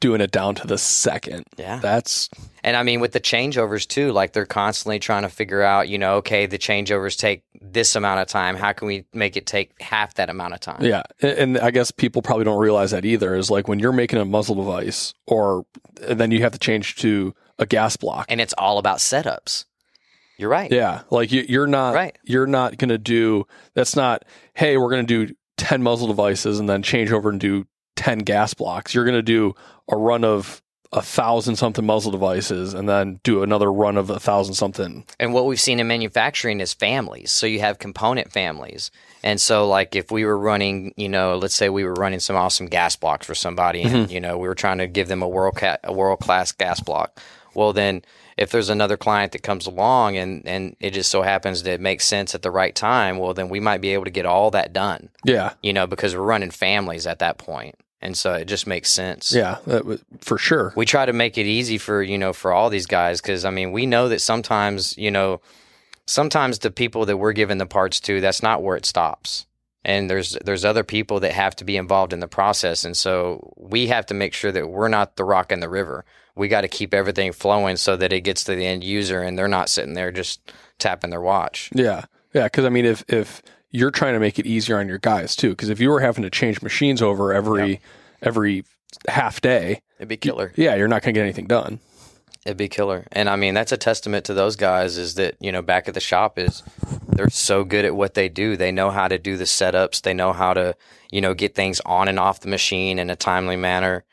[0.00, 1.44] doing it down to the second.
[1.58, 1.78] Yeah.
[1.78, 2.28] That's
[2.64, 5.98] And I mean, with the changeovers too, like they're constantly trying to figure out, you
[5.98, 8.56] know, okay, the changeovers take this amount of time.
[8.56, 10.82] How can we make it take half that amount of time?
[10.82, 13.34] Yeah, and and I guess people probably don't realize that either.
[13.34, 15.66] Is like when you're making a muzzle device, or
[16.02, 18.26] and then you have to change to a gas block.
[18.28, 19.66] And it's all about setups.
[20.40, 20.72] You're right.
[20.72, 22.16] Yeah, like you, you're not Right.
[22.24, 23.46] You're not going to do.
[23.74, 24.24] That's not.
[24.54, 27.66] Hey, we're going to do ten muzzle devices and then change over and do
[27.96, 28.94] ten gas blocks.
[28.94, 29.54] You're going to do
[29.88, 30.62] a run of
[30.92, 35.04] a thousand something muzzle devices and then do another run of a thousand something.
[35.20, 37.30] And what we've seen in manufacturing is families.
[37.30, 38.90] So you have component families.
[39.22, 42.34] And so, like, if we were running, you know, let's say we were running some
[42.34, 44.12] awesome gas blocks for somebody, and mm-hmm.
[44.12, 46.80] you know, we were trying to give them a world ca- a world class gas
[46.80, 47.20] block.
[47.54, 48.02] Well, then,
[48.40, 51.80] if there's another client that comes along and and it just so happens that it
[51.80, 54.50] makes sense at the right time, well, then we might be able to get all
[54.50, 55.10] that done.
[55.24, 57.76] Yeah, You know, because we're running families at that point.
[58.00, 59.30] and so it just makes sense.
[59.30, 60.72] yeah, was, for sure.
[60.74, 63.50] we try to make it easy for you know for all these guys because I
[63.50, 65.42] mean we know that sometimes you know
[66.06, 69.46] sometimes the people that we're giving the parts to that's not where it stops
[69.84, 73.52] and there's there's other people that have to be involved in the process and so
[73.56, 76.04] we have to make sure that we're not the rock in the river
[76.40, 79.38] we got to keep everything flowing so that it gets to the end user and
[79.38, 82.44] they're not sitting there just tapping their watch Yeah, yeah.
[82.44, 85.50] Because I mean, if if you're trying to make it easier on your guys too,
[85.50, 87.80] because if you were having to change machines over every
[88.22, 88.64] every
[89.06, 91.78] half day, it'd be killer yeah, you're not going to get anything done.
[92.46, 93.06] It'd be killer.
[93.12, 95.94] And I mean, that's a testament to those guys is that, you know, back at
[95.94, 96.62] the shop is
[97.06, 98.56] they're so good at what they do.
[98.56, 100.00] They know how to do the setups.
[100.00, 100.74] They know how to,
[101.10, 104.04] you know, get things on and off the machine in a timely manner.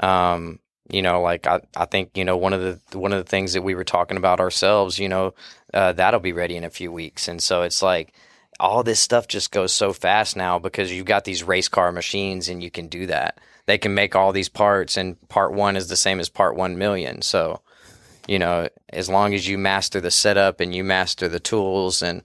[0.00, 0.58] Um,
[0.88, 3.52] you know, like I, I think, you know, one of the one of the things
[3.54, 5.34] that we were talking about ourselves, you know,
[5.74, 7.28] uh, that'll be ready in a few weeks.
[7.28, 8.12] And so it's like
[8.60, 12.48] all this stuff just goes so fast now because you've got these race car machines
[12.48, 13.38] and you can do that.
[13.66, 16.78] They can make all these parts and part one is the same as part one
[16.78, 17.20] million.
[17.22, 17.60] So,
[18.28, 22.22] you know, as long as you master the setup and you master the tools and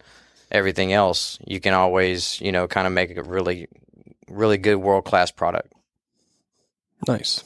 [0.52, 3.68] everything else, you can always, you know, kind of make a really,
[4.30, 5.74] really good world class product.
[7.08, 7.44] Nice.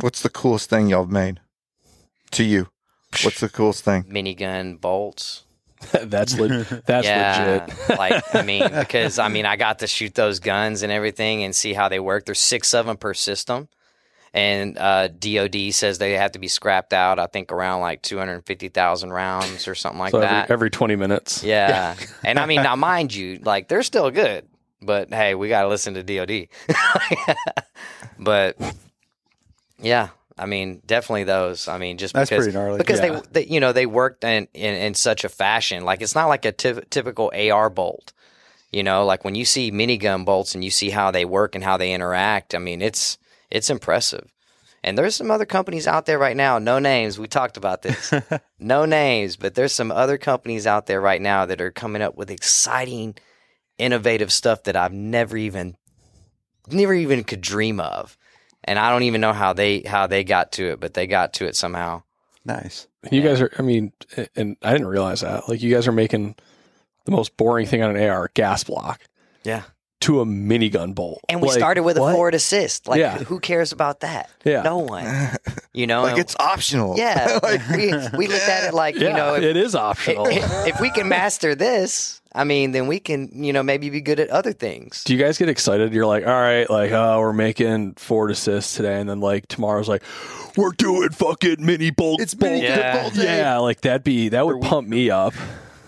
[0.00, 1.40] What's the coolest thing y'all have made
[2.32, 2.68] to you?
[3.22, 4.04] What's the coolest thing?
[4.04, 5.44] Minigun bolts.
[5.92, 7.98] that's le- that's yeah, legit.
[7.98, 11.54] like I mean, because I mean, I got to shoot those guns and everything and
[11.56, 12.26] see how they work.
[12.26, 13.68] There's six of them per system,
[14.34, 17.18] and uh, DoD says they have to be scrapped out.
[17.18, 20.44] I think around like two hundred fifty thousand rounds or something like So that.
[20.44, 21.42] every, every 20 minutes.
[21.42, 24.46] yeah, and I mean now, mind you, like they're still good,
[24.82, 26.48] but hey, we got to listen to DoD.
[28.18, 28.56] but
[29.82, 30.08] yeah,
[30.38, 31.68] I mean, definitely those.
[31.68, 32.78] I mean, just That's because pretty gnarly.
[32.78, 33.20] because Yeah.
[33.32, 35.84] they, they, you know, they worked in, in in such a fashion.
[35.84, 38.12] Like it's not like a typ- typical AR bolt.
[38.72, 41.64] You know, like when you see minigun bolts and you see how they work and
[41.64, 42.54] how they interact.
[42.54, 43.18] I mean, it's
[43.50, 44.30] it's impressive.
[44.82, 47.18] And there's some other companies out there right now, no names.
[47.18, 48.12] We talked about this.
[48.58, 52.16] no names, but there's some other companies out there right now that are coming up
[52.16, 53.14] with exciting,
[53.76, 55.76] innovative stuff that I've never even
[56.68, 58.16] never even could dream of.
[58.64, 61.32] And I don't even know how they how they got to it, but they got
[61.34, 62.02] to it somehow.
[62.44, 62.86] Nice.
[63.10, 63.92] You guys are, I mean,
[64.36, 65.48] and I didn't realize that.
[65.48, 66.36] Like, you guys are making
[67.04, 69.00] the most boring thing on an AR gas block
[69.44, 69.62] Yeah.
[70.00, 71.20] To a minigun bolt.
[71.28, 72.14] And we Like, started with a what?
[72.14, 72.88] forward assist.
[72.88, 73.18] Like Yeah.
[73.18, 74.30] who cares about that?
[74.44, 74.62] Yeah.
[74.62, 75.06] No one.
[75.72, 76.96] You know, like it's optional.
[76.98, 77.38] yeah.
[77.70, 80.26] we we looked at it like, Yeah, you know, if, it is optional.
[80.30, 84.18] if we can master this, I mean, then we can, you know, maybe be good
[84.18, 85.04] at other things.
[85.04, 85.92] Do you guys get excited?
[85.92, 89.88] You're like, all right, like, oh, we're making forward assists today, and then like tomorrow's
[89.88, 90.02] like,
[90.56, 92.20] we're doing fucking mini bolt.
[92.20, 92.50] It's bolt.
[92.50, 93.02] mini Yeah.
[93.02, 93.38] bolt day.
[93.38, 95.34] Yeah, like that'd be that would pump me up.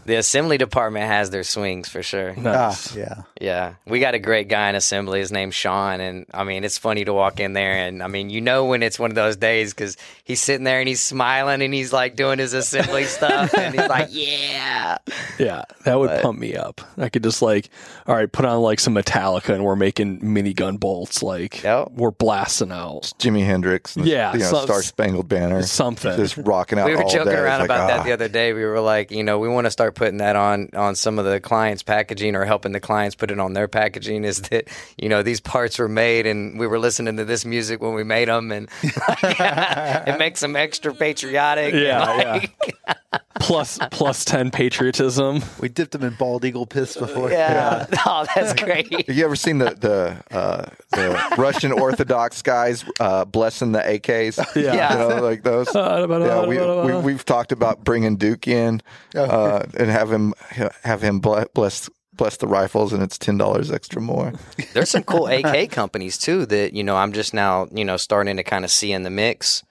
[0.04, 2.34] The assembly department has their swings for sure.
[2.38, 2.94] Ah, Nice.
[2.96, 3.22] yeah.
[3.40, 5.18] Yeah, we got a great guy in assembly.
[5.20, 8.30] His name's Sean, and I mean, it's funny to walk in there, and I mean,
[8.30, 11.60] you know when it's one of those days because he's sitting there and he's smiling
[11.62, 14.98] and he's like doing his assembly stuff, and he's like, "Yeah,
[15.38, 16.80] Yeah, that would pump me up.
[16.96, 17.68] I could just like,
[18.06, 21.22] all right, put on like some Metallica, and we're making minigun bolts.
[21.22, 21.92] Like, Yep.
[21.96, 23.96] we're blasting out Jimi Hendrix.
[23.96, 25.62] And, Yeah, You know, some- Star Spangled Banner.
[25.62, 26.16] something.
[26.16, 27.38] Just rocking out we were all joking day.
[27.38, 27.96] around like, about ah.
[27.96, 28.52] that the other day.
[28.52, 31.24] We were like, you know, we want to start putting that on on some of
[31.24, 34.24] the clients' packaging or helping the clients put it on their packaging.
[34.24, 34.68] Is that
[34.98, 38.04] you know these parts were made and we were listening to this music when we
[38.04, 41.74] made them, and it makes them extra patriotic.
[41.74, 42.76] Yeah, like,
[43.40, 45.42] plus plus ten patriotism.
[45.60, 47.30] We dipped them in bald eagle piss before.
[47.30, 47.86] yeah.
[48.04, 48.92] Oh, that's great.
[49.06, 54.38] Have you ever seen the the, uh, the Russian Orthodox guys uh, blessing the AKs?
[54.56, 54.92] Yeah.
[54.92, 55.68] you know, like those.
[55.74, 58.82] yeah, we, we we've talked about bringing Duke in
[59.14, 60.34] uh, and have him
[60.82, 64.32] have him bless bless the rifles, and it's ten dollars extra more.
[64.72, 68.36] There's some cool AK companies too that you know I'm just now you know starting
[68.36, 69.62] to kind of see in the mix.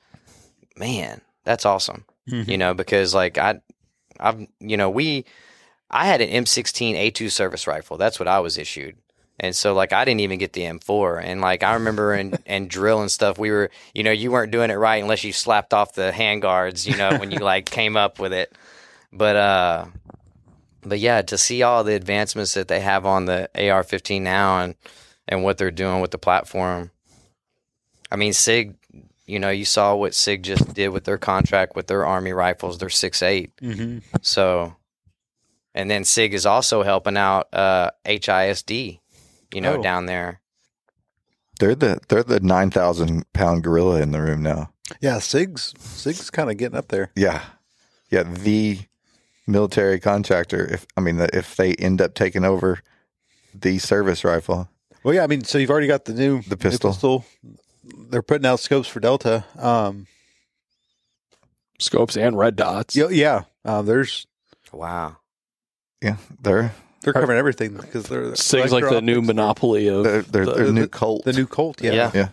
[0.77, 2.05] Man, that's awesome.
[2.27, 3.61] You know because like I,
[4.19, 5.25] I've you know we,
[5.89, 7.97] I had an M16 A2 service rifle.
[7.97, 8.95] That's what I was issued.
[9.39, 12.69] And so like I didn't even get the M4 and like I remember in and
[12.69, 15.73] drill and stuff we were you know you weren't doing it right unless you slapped
[15.73, 18.55] off the handguards you know when you like came up with it
[19.11, 19.85] but uh
[20.83, 24.75] but yeah, to see all the advancements that they have on the AR-15 now and
[25.27, 26.91] and what they're doing with the platform.
[28.11, 28.75] I mean, Sig,
[29.25, 32.77] you know, you saw what Sig just did with their contract with their Army rifles.
[32.77, 33.55] They're six eight.
[33.61, 33.99] Mm-hmm.
[34.21, 34.75] So,
[35.73, 38.99] and then Sig is also helping out uh, HISD,
[39.53, 39.81] you know, Oh.
[39.83, 40.41] down there.
[41.59, 44.73] They're the they're the nine thousand pound gorilla in the room now.
[44.99, 47.11] Yeah, Sig's Sig's kind of getting up there.
[47.15, 47.41] Yeah,
[48.09, 48.23] yeah.
[48.23, 48.79] The
[49.47, 50.65] military contractor.
[50.65, 52.79] If I mean, if they end up taking over
[53.53, 54.69] the service rifle,
[55.03, 57.25] Well, yeah, I mean, so you've already got the new The new pistol.
[58.09, 59.43] They're putting out scopes for Delta.
[59.57, 60.07] Um,
[61.79, 62.95] Scopes and red dots.
[62.95, 63.41] yeah, yeah.
[63.65, 64.27] Uh, there's
[64.71, 65.17] Wow.
[66.01, 70.45] yeah, they're they're covering everything because they're Sig's like the new monopoly of they're they're,
[70.45, 71.25] the- the- new Colt.
[71.25, 71.81] The new Colt.
[71.81, 71.91] Yeah.
[71.93, 72.11] Yeah.
[72.13, 72.29] yeah,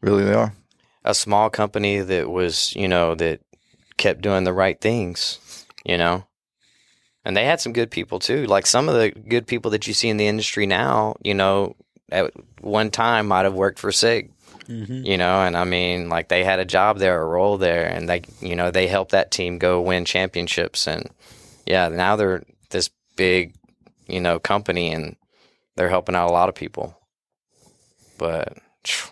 [0.00, 0.52] really they are.
[1.04, 3.40] a small company that was, you know, that
[3.96, 5.38] kept doing the right things,
[5.86, 6.26] you know.
[7.24, 8.46] And they had some good people too.
[8.46, 11.74] Like some of the good people that you see in the industry now, you know,
[12.10, 14.30] at one time might have worked for SIG,
[14.68, 15.04] Mhm.
[15.04, 18.08] you know, and I mean, like they had a job there, a role there, and
[18.08, 20.86] they, you know, they helped that team go win championships.
[20.86, 21.10] And
[21.66, 23.54] yeah, now they're this big,
[24.06, 25.16] you know, company and
[25.74, 26.96] they're helping out a lot of people.
[28.18, 29.10] But phew,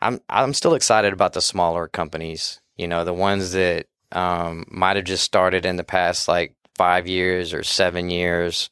[0.00, 2.60] I'm I'm still excited about the smaller companies.
[2.76, 7.06] You know, the ones that um, might have just started in the past like five
[7.06, 8.70] years or seven years.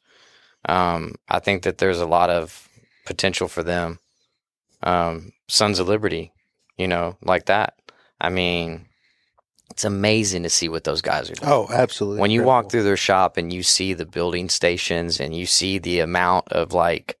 [0.67, 2.67] Um, I think that there's a lot of
[3.05, 3.99] potential for them.
[4.83, 6.31] Um, Sons of Liberty,
[6.77, 7.75] you know, like that.
[8.19, 8.85] I mean,
[9.71, 12.21] it's amazing to see what those guys are doing Oh, absolutely.
[12.21, 15.77] when you walk through their shop and you see the building stations and you see
[15.79, 17.17] the amount of like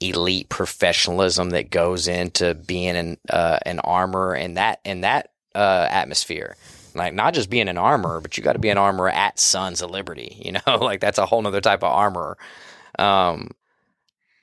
[0.00, 5.86] elite professionalism that goes into being an uh, an armor and that in that uh,
[5.90, 6.56] atmosphere
[6.94, 9.82] like not just being an armor but you got to be an armor at sons
[9.82, 12.36] of liberty you know like that's a whole nother type of armor
[12.98, 13.48] um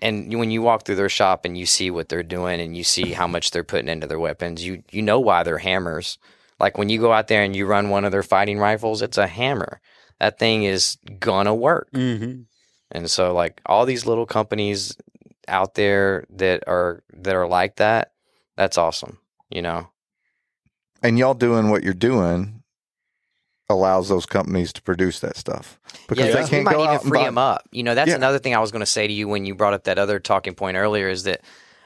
[0.01, 2.83] and when you walk through their shop and you see what they're doing and you
[2.83, 6.17] see how much they're putting into their weapons, you you know why they're hammers.
[6.59, 9.17] Like when you go out there and you run one of their fighting rifles, it's
[9.17, 9.81] a hammer.
[10.19, 11.89] That thing is gonna work.
[11.91, 12.41] Mm-hmm.
[12.91, 14.95] And so like all these little companies
[15.47, 18.11] out there that are that are like that,
[18.55, 19.17] that's awesome.
[19.49, 19.89] You know.
[21.05, 22.63] And y'all doing what you're doing
[23.69, 27.01] allows those companies to produce that stuff because yeah, they can't might go need out
[27.01, 27.25] to free buy.
[27.25, 27.67] them up.
[27.71, 28.15] You know, that's Yeah.
[28.15, 30.19] another thing I was going to say to you when you brought up that other
[30.19, 31.41] talking point earlier is that,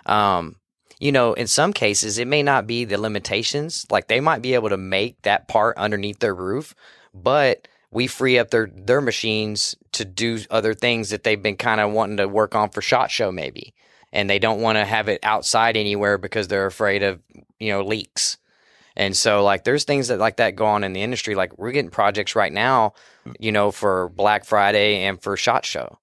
[0.05, 0.55] um,
[0.99, 3.85] you know, in some cases it may not be the limitations.
[3.89, 6.75] Like they might be able to make that part underneath their roof,
[7.13, 11.79] but we free up their their machines to do other things that they've been kind
[11.81, 13.73] of wanting to work on for shot show maybe,
[14.11, 17.21] and they don't want to have it outside anywhere because they're afraid of
[17.59, 18.37] you know leaks.
[18.95, 21.35] And so like there's things that like that go on in the industry.
[21.35, 23.31] Like we're getting projects right now, hmm.
[23.39, 25.99] you know, for Black Friday and for Shot Show.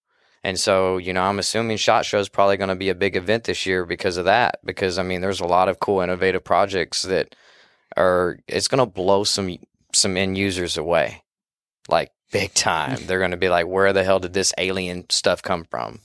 [0.46, 3.16] And so, you know, I'm assuming Shot Show is probably going to be a big
[3.16, 4.60] event this year because of that.
[4.64, 7.34] Because I mean, there's a lot of cool, innovative projects that
[7.96, 8.38] are.
[8.46, 9.58] It's going to blow some
[9.92, 11.24] some end users away,
[11.88, 12.98] like big time.
[13.06, 15.98] They're going to be like, "Where the hell did this alien stuff come from?"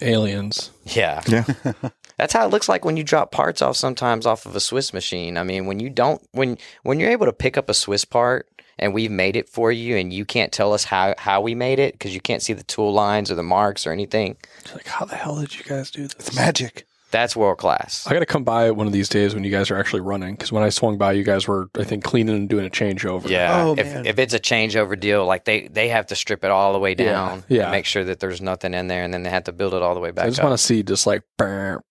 [0.00, 0.70] Aliens.
[0.84, 1.44] Yeah, Yeah.
[2.18, 4.92] that's how it looks like when you drop parts off sometimes off of a Swiss
[4.92, 5.38] machine.
[5.38, 8.48] I mean, when you don't when when you're able to pick up a Swiss part
[8.78, 11.78] and we've made it for you and you can't tell us how how we made
[11.78, 14.36] it because you can't see the tool lines or the marks or anything.
[14.60, 16.14] It's like, how the hell did you guys do this?
[16.14, 16.86] It's magic.
[17.10, 18.06] That's world class.
[18.06, 20.34] I got to come by one of these days when you guys are actually running
[20.34, 23.30] because when I swung by, you guys were, I think, cleaning and doing a changeover.
[23.30, 23.64] Yeah.
[23.64, 24.04] Oh, if man.
[24.04, 26.94] if it's a changeover deal, like they they have to strip it all the way
[26.94, 27.62] down yeah.
[27.62, 29.82] and make sure that there's nothing in there and then they have to build it
[29.82, 31.82] all the way back I just want to see just like, burr, burr, and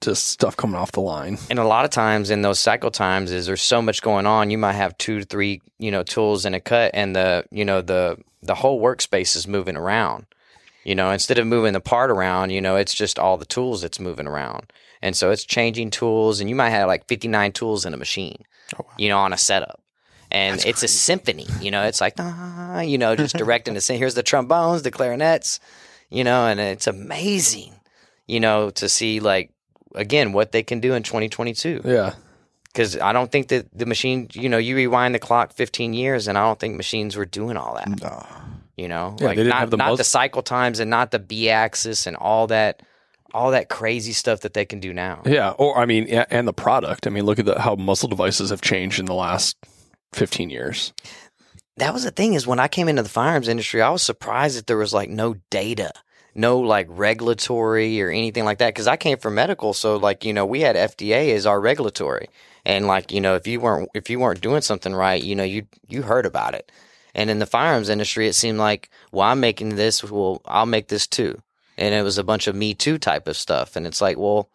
[0.00, 1.38] just stuff coming off the line.
[1.50, 4.50] and a lot of times in those cycle times is there's so much going on
[4.50, 7.64] you might have two to three you know tools in a cut and the you
[7.64, 10.26] know the the whole workspace is moving around.
[10.84, 13.82] You know instead of moving the part around you know it's just all the tools
[13.82, 14.72] that's moving around.
[15.02, 18.44] And so it's changing tools and you might have like 59 tools in a machine
[18.96, 19.80] you know on a setup.
[20.30, 23.98] And it's a symphony you know it's like ah, you know just directing the same.
[23.98, 25.58] here's the trombones the clarinets
[26.10, 27.72] you know and it's amazing
[28.28, 29.50] you know to see like
[29.94, 32.14] again what they can do in 2022 Yeah.
[32.66, 36.28] because I don't think that the machine, you know, you rewind the clock 15 years,
[36.28, 37.88] and I don't think machines were doing all that.
[38.02, 38.26] No.
[38.76, 40.88] You know, Yeah, like they didn't not, have the not mus- the cycle times and
[40.88, 42.82] not the B axis and all that,
[43.34, 45.22] all that crazy stuff that they can do now.
[45.26, 45.50] Yeah.
[45.58, 47.06] Or, I mean, and the product.
[47.06, 49.56] I mean, look at the, how muzzle devices have changed in the last
[50.12, 50.92] 15 years.
[51.78, 54.56] That was the thing is when I came into the firearms industry, I was surprised
[54.58, 55.90] that there was like no data,
[56.34, 58.74] no like regulatory or anything like that.
[58.74, 62.28] Because I came from medical, so like you know we had FDA as our regulatory,
[62.64, 65.44] and like you know if you weren't if you weren't doing something right, you know
[65.44, 66.70] you you heard about it.
[67.14, 70.86] And in the firearms industry, it seemed like, well, I'm making this, well, I'll make
[70.86, 71.42] this too.
[71.76, 73.74] And it was a bunch of me too type of stuff.
[73.74, 74.48] And it's like, well,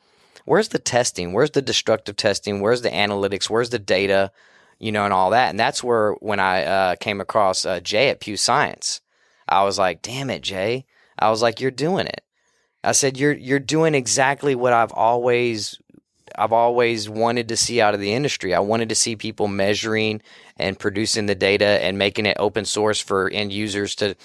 [0.46, 1.34] where's the testing?
[1.34, 2.62] Where's the destructive testing?
[2.62, 3.50] Where's the analytics?
[3.50, 4.32] Where's the data?
[4.80, 5.50] You know, and all that.
[5.50, 9.02] And that's where when I uh, came across uh, Jay at Pew Science,
[9.48, 10.86] I was like, damn it, Jay.
[11.24, 12.22] I was like, you're doing it.
[12.84, 15.78] I said, you're you're doing exactly what I've always
[16.36, 18.54] I've always wanted to see out of the industry.
[18.54, 20.22] I wanted to see people measuring
[20.58, 24.16] and producing the data and making it open source for end users to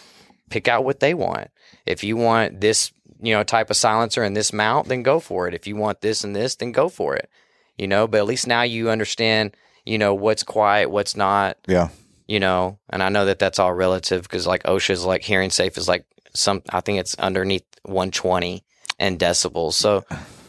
[0.50, 1.48] pick out what they want.
[1.86, 2.90] If you want this,
[3.20, 5.54] you know, type of silencer and this mount, then go for it.
[5.54, 7.28] If you want this and this, then go for it.
[7.76, 9.54] You know, but at least now you understand,
[9.86, 11.88] you know, what's quiet, what's not, Yeah.
[12.26, 15.76] you know, and I know that that's all relative because like OSHA's like hearing safe
[15.78, 16.04] is like
[16.38, 18.62] some, I think it's underneath 120
[18.98, 19.74] and decibels.
[19.74, 20.04] So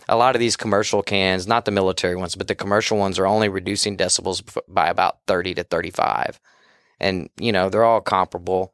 [0.09, 3.27] a lot of these commercial cans, not the military ones, but the commercial ones are
[3.27, 6.39] only reducing decibels by about 30 to 35.
[6.99, 8.73] And, you know, they're all comparable.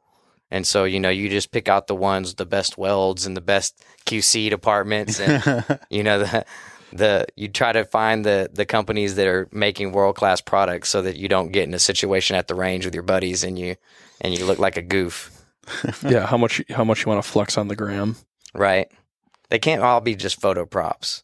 [0.50, 3.42] And so, you know, you just pick out the ones, the best welds and the
[3.42, 5.20] best QC departments.
[5.20, 6.46] And, you know, the,
[6.92, 11.02] the, you try to find the, the companies that are making world class products so
[11.02, 13.76] that you don't get in a situation at the range with your buddies and you,
[14.20, 15.35] and you look like a goof.
[16.02, 16.26] yeah.
[16.26, 18.16] How much, how much you want to flex on the gram?
[18.56, 18.90] right?
[19.50, 21.22] They can't all be just photo props.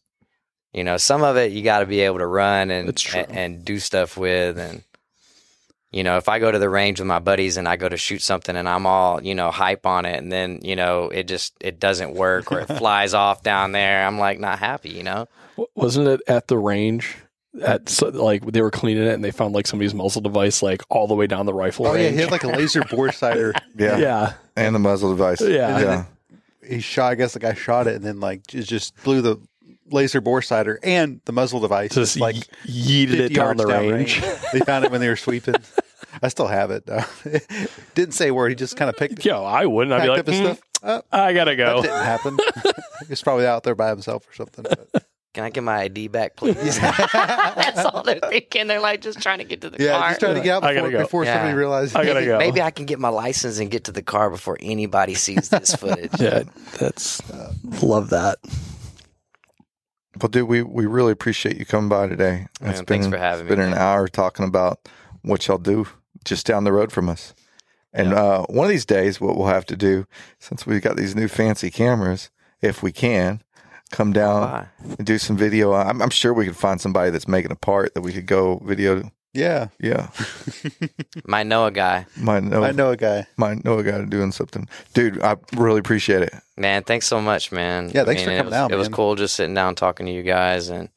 [0.71, 3.65] You know, some of it you got to be able to run and, and and
[3.65, 4.83] do stuff with and
[5.91, 7.97] you know, if I go to the range with my buddies and I go to
[7.97, 11.27] shoot something and I'm all, you know, hype on it and then, you know, it
[11.27, 15.03] just it doesn't work or it flies off down there, I'm like not happy, you
[15.03, 15.27] know?
[15.75, 17.15] Wasn't it at the range?
[17.61, 20.81] At so, like they were cleaning it and they found like somebody's muzzle device like
[20.89, 23.53] all the way down the rifle Oh yeah, he had like a laser bore sighter.
[23.77, 23.97] Yeah.
[23.97, 25.39] yeah, And the muzzle device.
[25.41, 25.79] Yeah.
[25.79, 26.05] Yeah.
[26.67, 27.11] He shot.
[27.11, 29.37] I guess the guy shot it and then like it just blew the
[29.91, 31.93] laser bore sighter and the muzzle device.
[31.93, 34.21] just like like yeeted it down the down range.
[34.51, 35.55] they found it when they were sweeping.
[36.21, 36.85] I still have it.
[36.85, 37.03] though.
[37.95, 38.49] Didn't say a word.
[38.49, 39.23] He just kind of picked.
[39.25, 39.93] Yo, I wouldn't.
[39.93, 41.03] I'd be like, up his "Mm, stuff?
[41.11, 41.81] I gotta That go.
[41.81, 42.37] didn't happen.
[43.09, 44.65] He's probably out there by himself or something.
[44.91, 45.05] But.
[45.33, 46.79] Can I get my ID back, please?
[46.79, 48.67] That's all they're thinking.
[48.67, 50.09] They're like just trying to get to the Yeah, car.
[50.09, 50.97] just trying to get out before, go.
[50.99, 51.33] before Yeah.
[51.35, 51.95] somebody realizes.
[51.95, 52.37] I gotta go.
[52.37, 55.73] Maybe I can get my license and get to the car before anybody sees this
[55.79, 56.11] footage.
[56.19, 56.43] Yeah,
[56.79, 57.21] that's
[57.81, 58.37] love that.
[60.21, 62.45] Well, dude, we, we really appreciate you coming by today.
[62.61, 63.51] Man, thanks for having me.
[63.51, 64.87] it's been me, an hour talking about
[65.23, 65.87] what y'all do
[66.23, 67.33] just down the road from us.
[67.91, 70.05] And uh, one of these days, what we'll have to do,
[70.39, 72.29] since we've got these new fancy cameras,
[72.61, 73.41] if we can,
[73.93, 74.67] come down Why?
[74.97, 75.73] and do some video.
[75.73, 78.57] I'm, I'm sure we could find somebody that's making a part that we could go
[78.65, 79.09] video.
[79.33, 80.09] Yeah, Yeah,
[81.25, 82.05] Might know a guy.
[82.17, 83.25] might know, I know a guy.
[83.35, 84.67] might know a guy doing something.
[84.93, 86.33] Dude, I really appreciate it.
[86.55, 87.89] Man, thanks so much, man.
[87.91, 90.05] Yeah, thanks I for coming it was, down, It was cool just sitting down talking
[90.05, 90.89] to you guys, and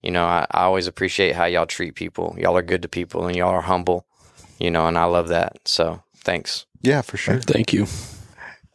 [0.00, 2.36] you know, I, I always appreciate how y'all treat people.
[2.38, 4.06] Y'all are good to people, and y'all are humble.
[4.60, 5.58] You know, and I love that.
[5.64, 6.66] So thanks.
[6.82, 7.40] Yeah, for sure.
[7.40, 7.86] Thank you.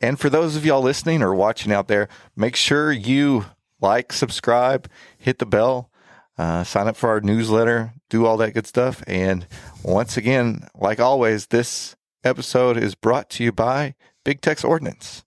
[0.02, 3.46] And for those of y'all listening or watching out there, make sure you
[3.82, 5.90] like, subscribe, hit the bell,
[6.38, 9.04] uh, sign up for our newsletter, do all that good stuff.
[9.08, 9.48] And
[9.84, 15.24] once again, like always, this episode is brought to you by Big Tex Ordnance,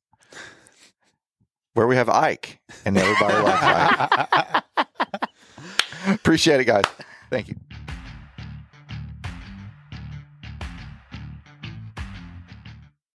[1.74, 4.64] where we have Ike and everybody likes Ike.
[6.07, 6.84] Appreciate it, guys.
[7.30, 7.57] Thank you.